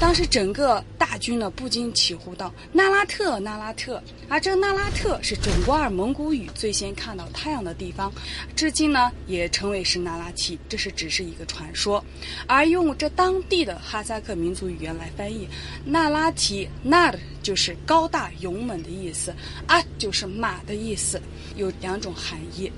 [0.00, 8.12] 当时整个大军呢不禁起呼道：“那拉特，那拉特！”而这那拉特是准噶尔蒙古语最先看到太阳的地方，
[8.56, 12.04] 至今呢也称为是那拉提，这是只是一个传说。
[12.48, 15.48] 而用这当地的哈萨克民族语言来翻译，
[15.84, 19.32] 那拉提 “nar” 就是高大勇猛的意思，
[19.68, 21.22] 啊就是马的意思，
[21.54, 22.70] 有两种含义。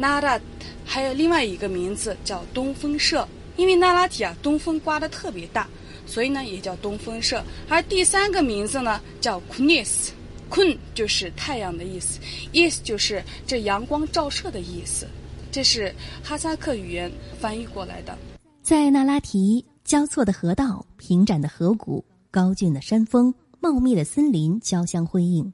[0.00, 0.40] 那拉，
[0.82, 5.68] 还有另外一个名字叫东风社，因为那拉提啊，东风刮得特别大，
[6.06, 7.44] 所以呢也叫东风社。
[7.68, 10.08] 而第三个名字呢叫 Kunis。
[10.48, 12.18] 困就是太阳的意思
[12.52, 15.06] ，Is 就是这阳光照射的意思，
[15.52, 18.18] 这是哈萨克语言翻译过来的。
[18.60, 25.52] 在那拉提，交错的河道、平展的河谷、高峻的山峰、茂密的森林交相辉映。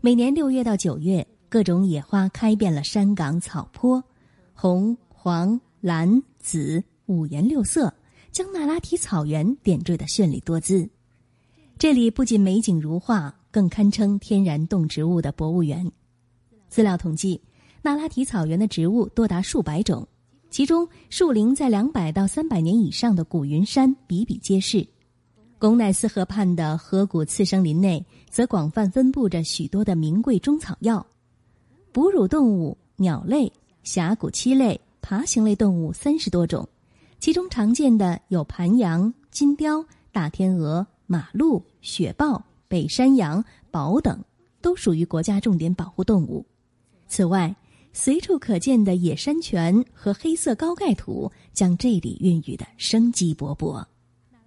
[0.00, 1.26] 每年六月到九月。
[1.50, 4.00] 各种野花开遍了山岗草坡，
[4.54, 7.92] 红、黄、蓝、紫五颜六色，
[8.30, 10.88] 将那拉提草原点缀的绚丽多姿。
[11.76, 15.90] 这里不仅美景如画，更堪称天然动植物的博物园。
[16.68, 17.40] 资料统计，
[17.82, 20.06] 那拉提草原的植物多达数百种，
[20.50, 24.86] 其中树龄在两百到三百年以上的古云杉比比皆是。
[25.58, 31.04] 贡乃斯河畔的河谷次生林内，则广泛分布着许多的名贵中草药。
[31.92, 36.68] 哺乳动物、鸟类、峡谷栖类、爬行类动物三十多种，
[37.18, 44.22] 其中常见的有盘羊、金雕、大天鹅、马鹿、雪豹、北山羊、宝等，
[44.62, 46.46] 都属于国家重点保护动物。
[47.08, 47.54] 此外，
[47.92, 53.84] 随处可见的野山泉和黑色高盖土，将这里孕育的生机勃勃。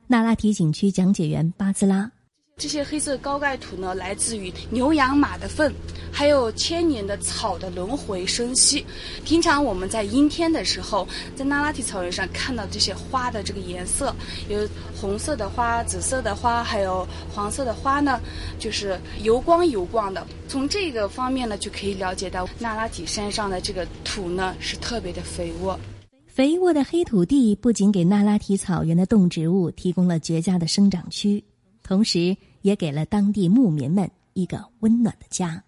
[0.07, 2.09] 那拉提景区讲解员巴兹拉。
[2.55, 5.73] 这些黑色高盖土呢，来自于牛羊马的粪，
[6.11, 8.85] 还有千年的草的轮回生息。
[9.25, 14.15] 平常我们在阴天的时候，在那拉提草原上看到这些花的这个颜色，
[14.49, 18.21] 有红色的花、紫色的花，还有黄色的花呢，
[18.59, 20.25] 就是油光油光的。
[20.47, 25.77] 从这个方面呢，就可以了解到那拉提山上的这个土呢是特别的肥沃。
[26.27, 31.43] 肥沃的黑土地不仅给那拉提草原的动植物提供了绝佳的生长区。
[31.83, 35.61] 同时，也给了当地牧民们一个温暖的家。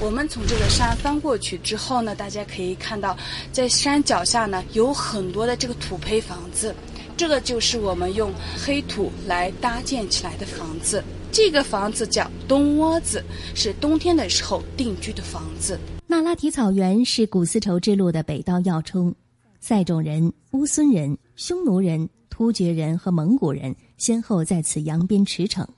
[0.00, 3.16] 我们从这个山翻过去之后呢，大家可以看到，
[3.52, 6.74] 在山脚下呢有很多的这个土坯房子，
[7.16, 11.04] 这个就是我们用黑土来搭建起来的房子。
[11.30, 15.78] 这个房子叫冬窝子，是冬天的时候定居的房子。
[16.06, 19.14] 那拉提草原是古丝绸之路的北道要冲，
[19.60, 22.08] 塞种人、乌孙人、匈奴人。
[22.32, 25.68] 突厥人和蒙古人先后在此扬鞭驰骋，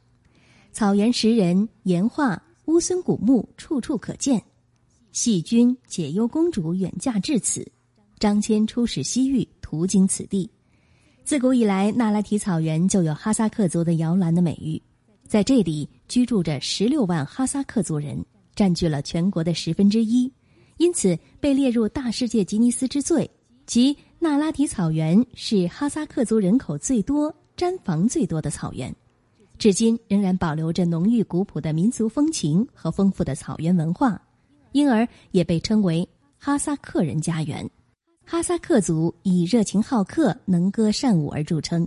[0.71, 4.40] 草原石人、岩画、乌孙古墓处处可见。
[5.11, 7.67] 细君、解忧公主远嫁至此，
[8.21, 10.49] 张骞出使西域途经此地。
[11.25, 14.81] 自古以来，那拉提草原就有哈萨克族的摇篮的美誉，
[15.27, 20.33] 在这里居住着十六万哈萨克族人，占据了全国的十分之一，
[20.77, 23.29] 因此被列入大世界吉尼斯之最，
[23.67, 23.97] 即。
[24.24, 28.90] 那拉提草原是哈萨克族人口最多、毡房最多的草原，
[29.58, 34.18] 至今仍然保留着浓郁古朴的民族风情和丰富的草原文化，
[34.72, 36.08] 因而也被称为
[36.38, 37.68] 哈萨克人家园。
[38.24, 41.87] 哈萨克族以热情好客、能歌善舞而著称，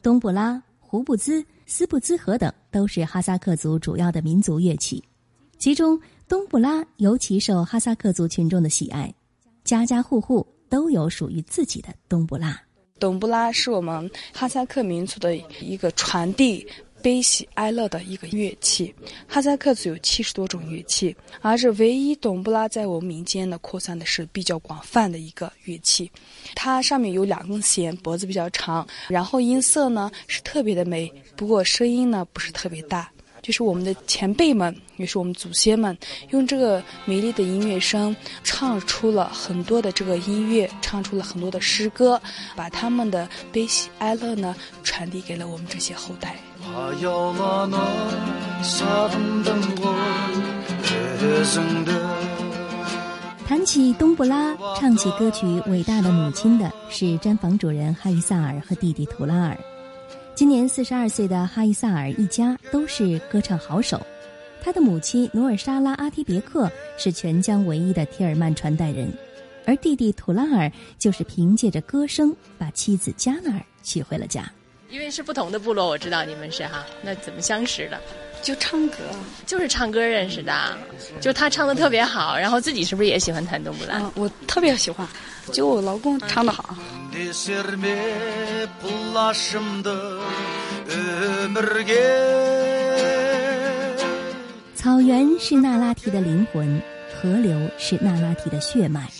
[0.00, 5.04] 冬布拉、胡布兹、斯布兹河等都是哈萨克族主要的民族乐器，
[5.58, 9.14] 其中冬布拉尤其受哈萨克族群众的喜爱，
[9.62, 10.46] 家家户户。
[10.68, 12.60] 都有属于自己的冬不拉。
[12.98, 16.66] 冬不拉是我们哈萨克民族的一个传递
[17.02, 18.92] 悲喜哀乐的一个乐器。
[19.28, 26.10] 哈萨克族有七十多种乐器，而这唯一冬不拉在我们民间呢扩散的是比较广泛的一个乐器。
[26.54, 33.12] 它上面有两根弦，脖子比较长，然后音色呢是特别的美，不过声音呢不是特别大。
[33.46, 35.96] 就是我们的前辈们，也是我们祖先们，
[36.30, 42.20] 用这个美丽的音乐声，唱出了很多的这个音乐，唱出了很多的诗歌，
[42.56, 46.34] 把他们的悲喜哀乐呢，传递给了我们这些后代。
[53.46, 59.56] 谈起冬不拉，唱起歌曲《伟大的母亲》的是毡房主人哈伊萨尔和弟弟图拉尔。
[60.36, 64.06] 今年四十二岁的哈伊萨尔一家都是歌唱好手，
[64.60, 69.10] 他的母亲努尔沙拉阿提别克是全疆唯一的提尔曼传代人。
[69.64, 74.44] 而弟弟图拉尔就是凭借着歌声把妻子加纳尔娶回了家。
[74.90, 77.98] 因为是不同的部落，我知道你们是哈，那怎么相识的？
[78.46, 78.98] 就唱歌，
[79.44, 80.78] 就是唱歌认识的。
[81.20, 83.98] 就他唱的特别好，然后自己是不是也喜欢弹冬不拉？
[83.98, 85.04] 嗯，我特别喜欢，
[85.52, 86.76] 就我老公唱的好。
[94.76, 96.80] 草原是那拉提的灵魂，
[97.20, 99.10] 河流是那拉提的血脉，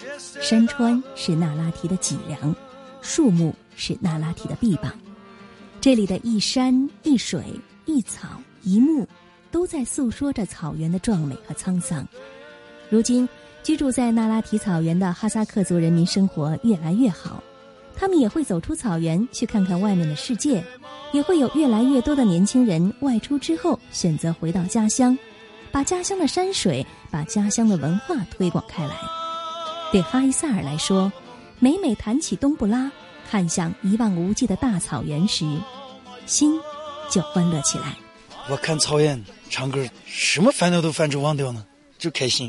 [0.41, 2.55] 山川是那拉提的脊梁，
[3.03, 4.93] 树木是那拉提的臂膀。
[5.81, 7.43] 这里的一山一水
[7.87, 8.29] 一草
[8.67, 9.07] 一幕，
[9.53, 12.05] 都在诉说着草原的壮美和沧桑。
[12.91, 13.29] 如今，
[13.63, 17.41] 居住在那拉提草原的哈萨克族人民生活越来越好，
[17.97, 20.65] 他们也会走出草原去看看外面的世界，
[21.13, 25.17] 也会有越来越多的年轻人外出之后选择回到家乡，
[25.71, 28.97] 把家乡的山水、把家乡的文化推广开来。
[29.93, 31.13] 对哈伊萨尔来说，
[31.61, 32.91] 每每谈起冬布拉，
[33.31, 35.47] 看向一望无际的大草原时，
[36.27, 36.59] 心
[37.09, 37.97] 就欢乐起来。
[38.49, 39.21] 我看曹燕
[39.51, 41.67] 唱歌，什么烦恼都反正忘掉呢，
[41.99, 42.49] 就开心，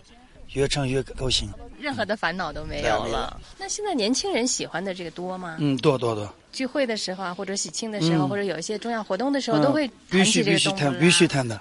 [0.54, 3.39] 越唱越高兴，任何的烦恼都没有了。
[3.58, 5.58] 那现在年轻人喜欢的这个多吗？
[5.60, 6.32] 嗯，多多多。
[6.52, 11.60] 聚会的时候啊，或者喜庆的时候，或者有一些重要活动的时候，都会必须必须谈，必须谈的。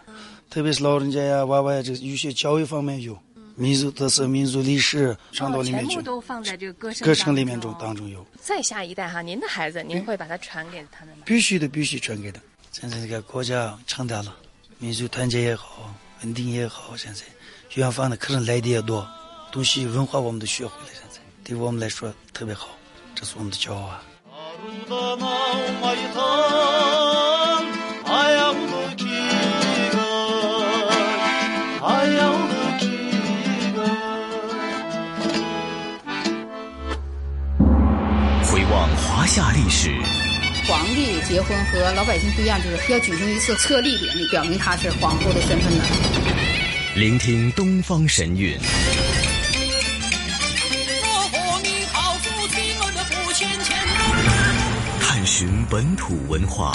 [0.51, 3.19] 特别是老人家呀、娃娃呀，这有些教育方面有。
[3.59, 8.23] 民族特色、民族历史，唱到里面去全部都放在这个歌声歌声里面中当中有。
[8.39, 11.23] 再下一代哈，您的孩子，您会把它传给他们吗？
[11.25, 12.39] 必须的，必须传给他。
[12.79, 14.37] 现在这个国家强大了，
[14.77, 17.23] 民族团结也好，稳定也好，现在
[17.73, 19.09] 远方的客人来的也多，
[19.51, 22.69] 东西文化我们都学会了，现在对我们来说特别好，
[23.15, 24.03] 这是我们的骄傲啊。
[39.09, 39.91] 华夏历史，
[40.67, 45.85] 皇帝结婚和老百姓不一样，就是要举行一次册立典礼，表明他是皇后的身份的。
[46.97, 48.59] 聆听东方神韵，
[55.01, 56.75] 探寻本土文化。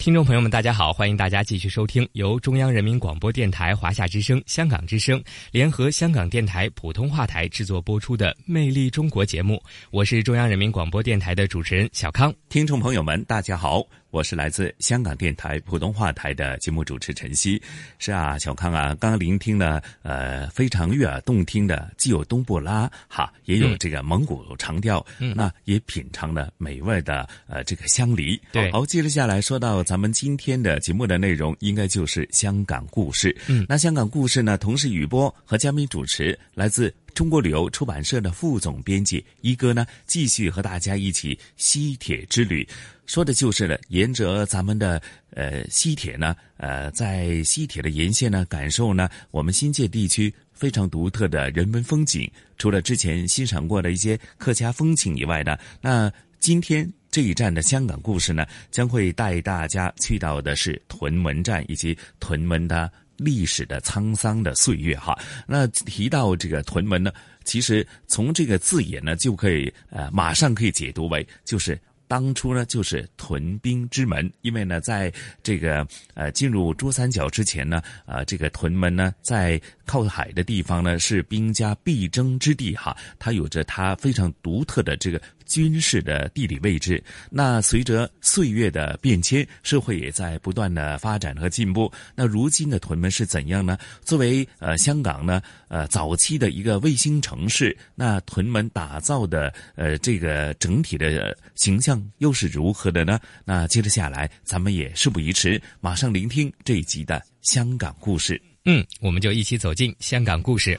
[0.00, 0.94] 听众朋友们，大家好！
[0.94, 5.22] 欢迎大家继续收听由中央人民广播电台华夏之声、香港之声
[5.52, 9.62] 联合香港电台普通话台制作播出的《魅力中国》节目。
[9.90, 12.32] 我是中央人民广播电台的主持人小康。
[12.48, 13.84] 听众朋友们，大家好。
[14.10, 17.60] 我是来自香港电台普通话台的节目主持陈曦。
[17.98, 28.40] 是啊，小康啊，刚刚聆听了呃非常悦耳动听的，既有东布拉哈，也有这个蒙古长调，嗯，那也品尝了美味的呃这个香梨。
[28.50, 33.36] 对，好，接着下来说到咱们今天的节目的内容，应该就是香港故事。
[33.46, 42.66] 嗯，那香港故事呢，同时雨波和嘉宾主持来自中国旅游出版社的副总编辑一哥呢，继续和大家一起西铁之旅。
[43.10, 45.02] 说的就是呢，沿着咱们的
[45.32, 52.30] 呃西铁呢，呃，在西铁的沿线呢，感受呢我们新界地区非常独特的人文风景。
[52.56, 56.08] 除了之前欣赏过的一些客家风情以外呢，那
[56.38, 65.18] 今天这一站的香港故事呢，将会带大家去到的是屯门站以及屯门的历史的沧桑的岁月哈。
[65.48, 67.10] 那提到这个屯门呢，
[67.42, 71.76] 其实从这个字眼呢，就可以呃马上可以解读为就是。
[72.10, 75.12] 当初呢，就是屯兵之门，因为呢，在
[75.44, 85.22] 这个呃进入珠三角之前呢，呃，这个屯门呢，在靠海的地方呢，是兵家必争之地哈，它有着它非常独特的这个。
[85.50, 91.92] 军事的地理位置，那随着岁月的变迁，社会也在不断的发展和进步。
[92.14, 93.76] 那如今的屯门是怎样呢？
[94.04, 103.18] 作为呃香港呢呃早期的一个卫星城市，那屯门打造的呃这个整体的形象又是如何的呢？
[103.44, 108.40] 那接着下来，咱们也事不宜迟，马上聆听这一集的香港故事。
[108.66, 110.78] 嗯，我们就一起走进香港故事。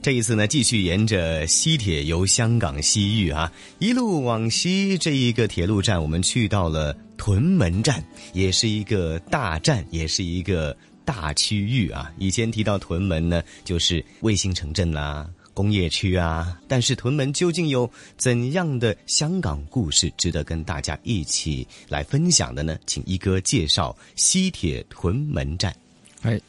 [0.00, 10.74] 这一次呢，继续沿着西铁游香港西域啊，一路往西，这一个铁路站，我们去到了屯门站，也是一个大站，也是一个
[11.04, 12.10] 大区域啊。
[12.16, 16.56] 以前提到屯门呢，就是卫星城镇啦、工业区啊。
[16.68, 22.78] 但是屯门究竟有怎样的香港故事，值得跟大家一起来分享的呢？
[22.86, 25.74] 请一哥介绍西铁屯门站。
[26.22, 26.40] 哎。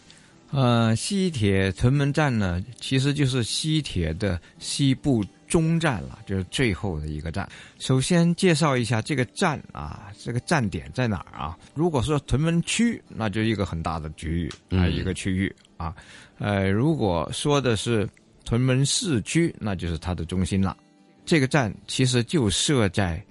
[0.52, 7.47] 呃，西铁屯门站呢，其实就是西铁的西部中站了，就是最后的一个站。
[7.78, 11.58] 首先介绍一下这个站啊，这个站点在哪儿啊？
[11.76, 15.95] 如果说屯门区，那就一个很大的区域啊，一个区域啊。
[16.39, 18.10] 呃，如果说的是
[18.43, 20.76] 屯门市区，那就是它的中心了。
[21.26, 23.24] 这个站其实就设在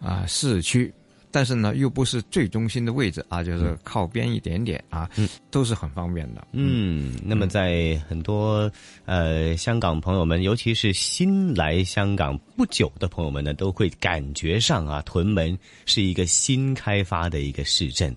[0.00, 0.92] 啊市区。
[1.34, 5.10] 但是呢，又不是最中心的位置啊，就是靠边一点点啊，
[5.50, 6.46] 都是很方便的。
[6.52, 8.70] 嗯，那么在很多
[9.04, 18.16] 呃香港朋友们，尤其是新来香港不久的朋友们呢，都会感觉上啊，屯门是一个新开发的一个市镇，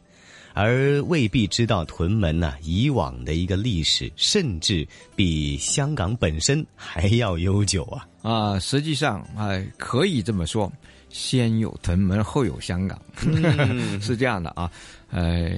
[0.54, 8.08] 而未必知道屯门呢以往的一个历史，甚至比香港本身还要悠久啊。
[8.22, 10.72] 啊，实际上哎，可以这么说。
[11.18, 13.02] 先有屯门，后有香港，
[14.00, 14.70] 是这样的啊。
[15.10, 15.58] 呃，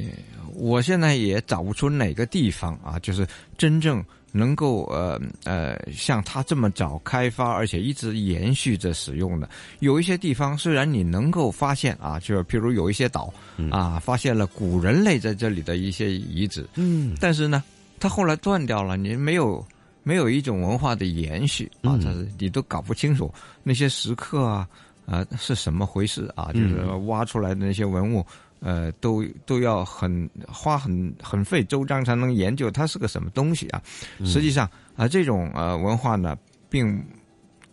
[0.56, 4.02] 我现在也找不出哪个地方啊，就是真正
[4.32, 9.50] 能够呃呃像它这么早开发，而且一直延续着使用的。
[9.80, 13.34] 有一些地方虽然你能够发现啊，就是譬如有一些岛
[13.70, 17.62] 啊，发现了古人类在这里的一些遗址，嗯，但是呢，
[18.00, 19.66] 它后来断掉了，你没有
[20.04, 23.34] 没有一种文化的延续啊，它你都搞不清楚
[23.64, 24.70] 那些石刻啊。
[25.10, 26.52] 啊，是什么回事啊？
[26.54, 28.24] 就是挖出来的那些文物，
[28.60, 33.82] 呃，都都要很花很很费周章才能研究它是个什么东西啊。
[34.24, 36.38] 实际上啊，这种呃文化呢，
[36.70, 37.04] 并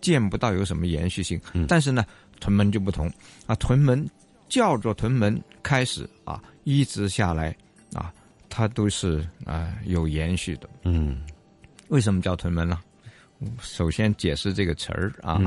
[0.01, 1.39] 见不到有什么延续性。
[1.69, 2.07] 但是呢，
[2.41, 3.13] 屯门就不同
[3.47, 4.09] 啊，屯门
[4.49, 7.55] 叫做屯门开始啊，一直下来
[7.93, 8.11] 啊，
[8.49, 10.67] 它都是啊有延续的。
[10.85, 11.21] 嗯，
[11.89, 12.81] 为什么叫屯门呢？
[13.61, 15.39] 首先解释这个词儿啊。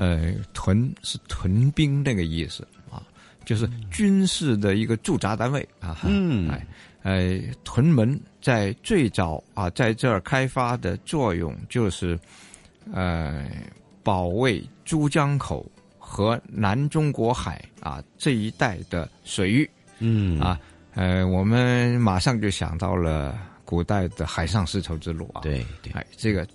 [0.00, 3.02] 呃，屯是屯兵那个意思啊，
[3.44, 5.98] 就是军事的一个驻扎单位啊。
[6.04, 6.66] 嗯，哎，
[7.02, 12.18] 呃，屯门在最早啊，在这儿开发的作用就是，
[12.94, 13.46] 呃，
[14.02, 19.68] 保卫珠江口和南中国海啊这一带的水域。
[19.98, 20.58] 嗯，啊，
[20.94, 25.42] 呃，我们马上就想到了古代的海上丝绸之路啊。
[25.42, 26.48] 对对，哎，这个。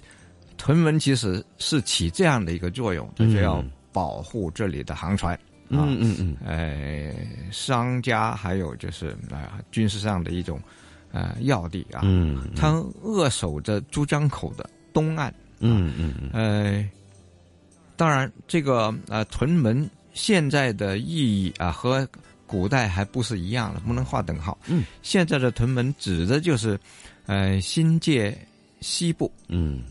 [0.57, 5.33] 屯门其实是起这样的一个作用，就是要保护这里的航船
[5.69, 7.13] 啊，嗯嗯嗯，呃，
[7.51, 10.59] 商家还有就是啊，军事上的一种
[11.11, 16.89] 呃要地啊，嗯，它扼守着珠江口的东岸，嗯嗯嗯，呃，
[17.95, 22.07] 当然这个呃屯门现在的意义啊和
[22.45, 26.79] 古代还不是一样的，不能划等号，嗯，现在的屯门指的就是
[27.25, 28.37] 呃新界
[28.81, 29.81] 西部，嗯。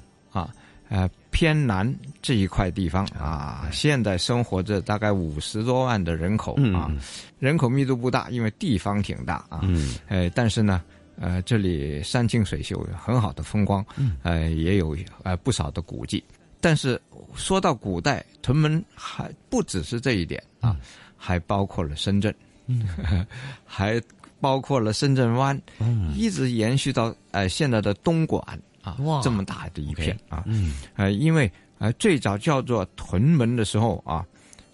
[0.89, 6.91] 啊，呃，偏南这一块地方啊，现在生活着大概五十多万的人口啊，
[7.39, 9.63] 人口密度不大，因为地方挺大啊，
[10.09, 10.83] 呃，但是呢，
[11.19, 13.85] 呃，这里山清水秀，很好的风光，
[14.23, 16.23] 呃，也有呃不少的古迹。
[16.61, 17.01] 但是
[17.35, 20.77] 说到古代，屯门还不只是这一点啊，
[21.17, 22.35] 还包括了深圳，
[23.67, 24.01] 还
[24.41, 25.61] 包括了深圳湾，
[26.15, 28.43] 一直延续到呃现在的东莞。
[28.85, 34.25] 啊，这么大的一片啊，嗯，呃，因为呃最早叫做屯门的时候啊，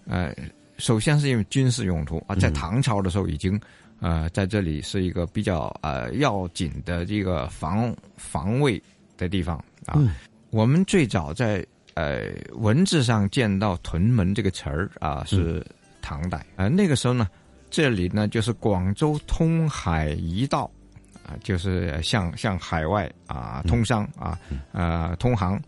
[0.06, 0.34] 呃，
[0.78, 3.58] 首先是因为军事用途啊，在唐朝的时候已经
[4.00, 8.82] 呃在这里是一个比较呃要紧的这个防防卫
[9.16, 9.56] 的地方
[9.86, 9.96] 啊。
[10.50, 15.64] 我们最早在呃文字上见到屯门这个词儿啊，是
[16.02, 16.44] 唐代。
[16.56, 17.28] 啊，那个时候呢，
[17.70, 20.68] 这里呢就是广州通海一道。
[21.42, 24.38] 就是向向海外啊通商啊
[24.72, 25.60] 呃通航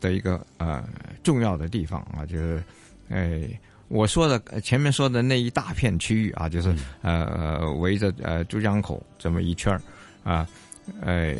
[0.00, 0.82] 的一个呃
[1.22, 2.62] 重要的地方啊，就是
[3.08, 3.48] 哎
[3.88, 9.80] 我说的前面说的那一大片区域啊，就是呃围着呃珠江口这么一圈儿
[10.22, 10.46] 啊，
[11.00, 11.34] 呃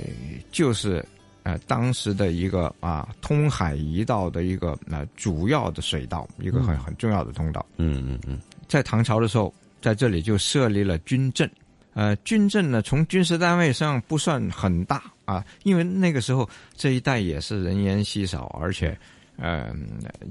[0.50, 1.04] 就是
[1.44, 7.64] 呃当时的一个啊通海一道的一个呃主要的水道，一个很很重要的通道。
[7.76, 11.48] 嗯嗯嗯，在唐朝的时候，在这里就设立了军镇。
[11.94, 18.96] 呃，军政呢，从军事单位上不算很大啊，因为那个时候这一带也是人烟稀少，而且
[19.36, 19.74] 呃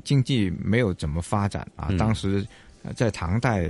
[0.04, 1.90] 经济没有怎么发展啊。
[1.98, 2.46] 当时
[2.96, 3.68] 在唐代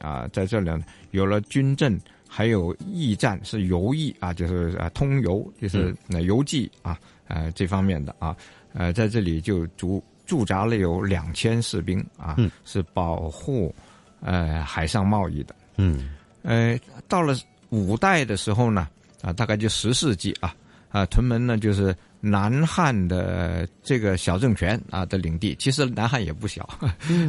[0.00, 0.70] 啊，在这里
[1.12, 8.36] 有了军政，还有驿站是邮驿啊，就是啊通邮，就是那邮寄啊，呃这方面的啊，
[8.74, 12.36] 呃在这里就驻驻扎了有两千士兵啊，
[12.66, 13.74] 是保护
[14.20, 15.54] 呃海上贸易的。
[15.76, 16.10] 嗯，
[16.42, 16.78] 呃，
[17.08, 17.36] 到了
[17.68, 18.88] 五代的时候呢，
[19.22, 20.54] 啊，大概就十世纪啊，
[20.90, 25.54] 啊，屯门呢就是南汉的这个小政权啊的领地。
[25.58, 26.68] 其实南汉也不小，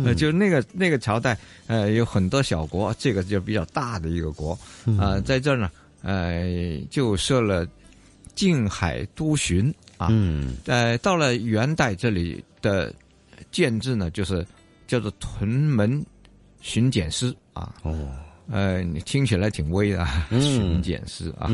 [0.05, 1.37] 呃， 就那个那个朝代，
[1.67, 4.57] 呃，有很多小国，这个就比较大的一个国
[4.97, 5.69] 啊，在这儿呢，
[6.01, 7.67] 呃，就设了
[8.33, 10.07] 静海都巡啊。
[10.09, 12.93] 嗯，呃，到了元代这里的
[13.51, 14.45] 建制呢，就是
[14.87, 16.03] 叫做屯门
[16.61, 17.75] 巡检司啊。
[17.83, 18.09] 哦。
[18.51, 21.49] 呃，你听起来挺威的，巡检司啊。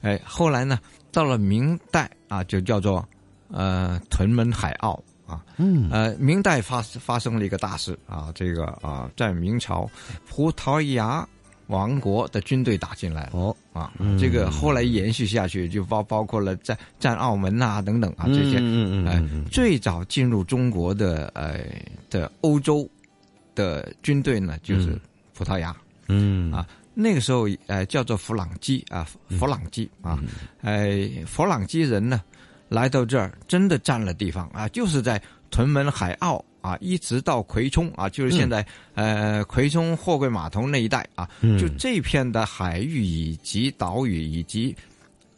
[0.00, 0.78] 哎，后来呢，
[1.12, 3.06] 到了明代啊，就叫做
[3.48, 5.44] 呃屯门海澳啊。
[5.58, 5.88] 嗯。
[5.90, 9.88] 呃，明代发发生了一个大事啊，这个啊，在明朝
[10.26, 11.28] 葡萄牙
[11.66, 13.30] 王国的军队打进来了。
[13.34, 13.54] 哦。
[13.74, 18.56] 啊，这个后来延续下去，就包包括了在占澳门啊等等啊这些。
[18.58, 19.44] 嗯嗯嗯。
[19.52, 21.60] 最早进入中国的呃
[22.08, 22.88] 的欧洲
[23.54, 24.98] 的军队呢，就是
[25.34, 25.70] 葡萄牙。
[25.70, 25.84] 嗯
[26.52, 29.06] 啊，那个时候呃叫做弗朗基啊，
[29.38, 30.18] 弗朗基啊，
[30.62, 32.22] 呃弗朗基人呢
[32.68, 44.74] 来到这儿真的占了地方啊，就是在屯门海澳啊，一直到葵涌啊，就是现在呃葵涌货柜码头那一带啊，就这片的海域以及岛屿以及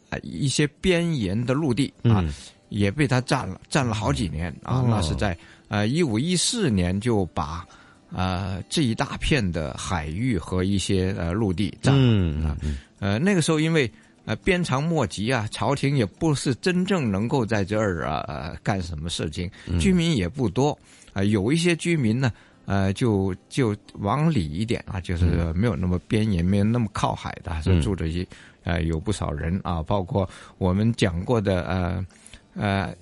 [0.09, 2.23] 啊一些边沿的陆地啊，
[2.69, 7.65] 也被他占了，占了好几年啊，那是在呃一五一四年就把。
[8.13, 12.57] 啊，这一大片的海域和一些呃陆地占了啊，
[12.99, 13.91] 呃那个时候因为
[14.25, 19.49] 呃鞭长莫及啊，朝廷也不是真正能够在这儿啊干什么事情，
[19.79, 20.77] 居民也不多
[21.11, 22.31] 啊，有一些居民呢，
[22.65, 28.25] 呃就就往里一点啊，就是没有那么边沿，没有那么靠海的，是住着一
[28.63, 32.05] 呃有不少人啊，包括我们讲过的呃
[32.53, 32.95] 呃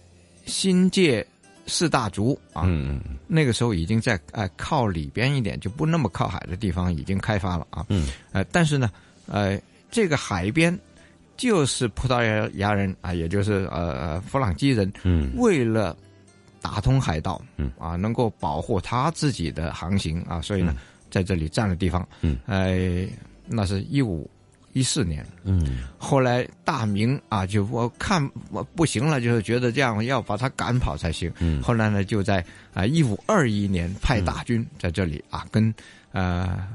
[0.45, 1.28] 新界。
[1.68, 2.64] 四大族啊，
[3.28, 7.86] 那个时候已经在呃靠里边一点，就不那么靠海的地方已经开发了啊。
[7.89, 8.91] 嗯，呃，但是呢，
[9.28, 9.59] 呃，
[9.89, 10.78] 这个海边
[11.38, 15.95] 就是葡萄牙牙人啊，也就是呃弗朗基人，嗯，为了
[16.62, 20.76] 打通海道，嗯啊，能够保护他自己的航行啊，所以呢，
[21.09, 22.07] 在这里占了地方。
[22.22, 23.07] 嗯，呃，
[23.47, 24.30] 那是一五。
[24.74, 31.32] 一四年，嗯，后来大明啊，就我看我不行了，就是觉得这样要把他赶跑才行。
[31.39, 32.43] 嗯，后来呢，就在
[32.74, 35.74] 啊一五二一年派大军在这里啊，跟
[36.11, 36.67] 呃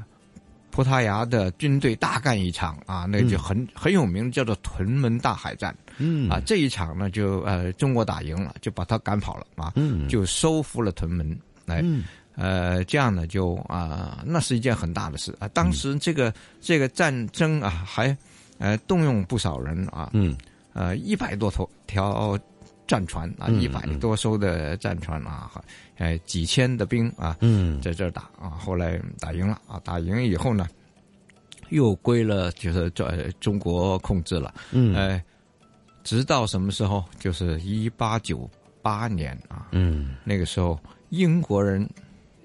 [0.69, 5.75] 葡萄牙的军队大干一场啊，那就很很有名，叫做屯门大海战。
[5.97, 11.37] 嗯，啊这一场呢，就呃中国打赢了，就把他赶跑了啊，嗯，就收复了屯门。
[11.65, 11.83] 哎。
[12.39, 15.47] 呃，这样呢，就啊，那是一件很大的事啊。
[15.47, 16.31] 当时这个
[16.61, 18.15] 这个战争啊，还
[18.59, 20.37] 呃动用不少人啊，嗯，
[20.73, 22.37] 呃，一百多头条
[22.85, 25.49] 战船啊，一百多艘的战船啊，
[25.97, 28.51] 呃，几千的兵啊，嗯，在这儿打啊。
[28.51, 30.67] 后来打赢了啊，打赢以后呢，
[31.69, 35.19] 又归了就是这中国控制了，嗯，呃，
[36.03, 37.03] 直到什么时候？
[37.17, 38.47] 就是一八九
[38.83, 40.79] 八年啊，嗯，那个时候
[41.09, 41.89] 英国人。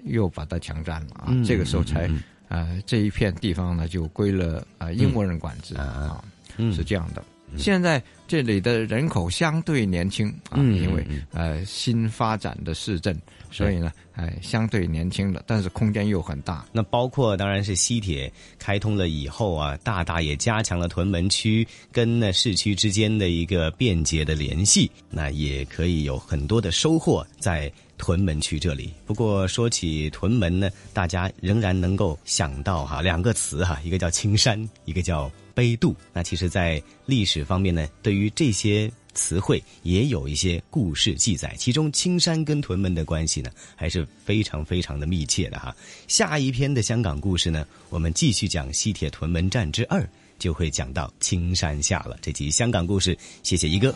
[0.05, 1.33] 又把它强占了啊！
[1.45, 2.09] 这个时候才
[2.49, 6.23] 呃，这一片地方呢就归了啊英国人管制啊，
[6.57, 7.23] 是这样的。
[7.55, 13.15] 现在这里的人口相对年轻啊，因为呃新发展的市镇，
[13.51, 16.65] 所以呢，哎相对年轻的，但是空间又很大。
[16.71, 27.71] 那包括当然是西铁开通了以后啊，大大也加强了屯门区跟那市区之间的一个便捷的联系，那也可以有很多的收获在。
[28.03, 35.95] 屯门区这里，不过说起屯门呢，大家仍然能够想到哈两个词哈，一个叫青山，一个叫杯渡。
[36.11, 41.55] 那其实，在历史方面呢，对于这些词汇也有一些故事记载。
[41.57, 45.73] 其中，青山跟屯门的关系呢，还是非常非常的密切的哈。
[46.09, 50.05] 下一篇的香港故事呢，我们继续讲西铁屯门站之二，
[50.37, 52.17] 就会讲到青山下了。
[52.21, 53.95] 这集香港故事，谢谢一哥。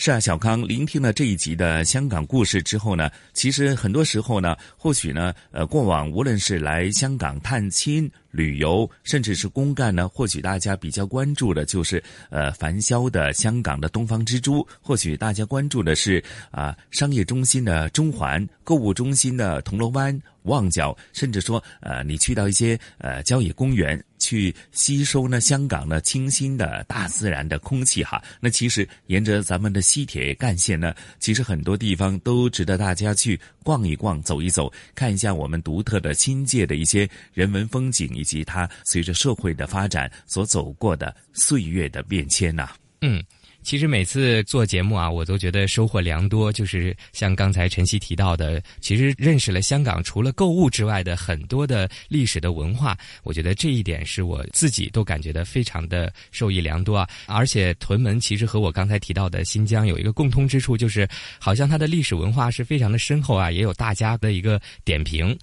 [0.00, 8.08] 是啊，小康聆听了这一集的香港故事之后呢，其实很多时候呢，或许呢，呃，过往无论是来香港探亲。
[8.30, 10.06] 旅游，甚至是公干呢？
[10.06, 24.00] 或许大家比较关注的就是呃繁嚣的香港的东方之珠，或许大家关注的是啊商业中心的中环，购物中心的铜锣湾、旺角，甚至说呃你去到一些呃郊野公园。
[24.18, 42.70] 去吸收呢香港的清新的大自然的空气哈，那其实沿着咱们的西铁干线呢，其实很多地方都值得大家去逛一逛、走一走，看一下我们独特的新界的一些人文风景，以及它随着社会的发展所走过的岁月的变迁呐。
[43.00, 43.22] 嗯。
[43.68, 46.50] 其实每次做节目啊，我都觉得收获良多。
[46.50, 52.96] 就是像刚才晨曦提到的，其实认识了香港除了购物之外的很多的历史的文化。
[53.24, 57.06] 我觉得这一点是我自己都感觉到非常的受益良多啊。
[57.26, 61.06] 而且屯门其实和我刚才提到的新疆有一个共通之处，就是
[61.38, 65.38] 好像它的历史文化是非常的深厚啊，也有大家的一个点评。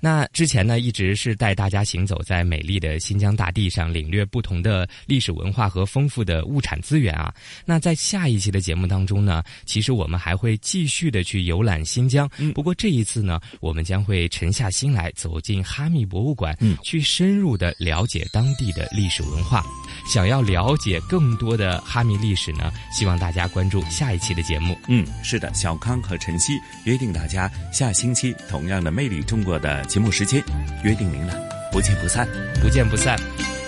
[0.00, 7.32] 那之前呢，一直是带大家行走在美丽的新疆大地上，领略不同的历史文化和丰富的物产资源啊。
[7.64, 12.28] 那在下一期的节目当中呢，其实我们还会继续的去游览新疆。
[12.54, 19.64] 不过这一次呢，我们将会沉下心来，走进哈密博物馆，去深入的了解当地的历史文化。
[20.10, 24.76] 想要了解更多的哈密历史呢，希望大家关注下一期的节目。
[24.88, 29.84] 嗯，是的，小康和晨曦约定大家下星期同样的魅力中国的。
[29.84, 30.42] 节目时间，
[30.82, 31.34] 约定您了，
[31.70, 32.26] 不见不散，
[32.60, 33.16] 不见不散。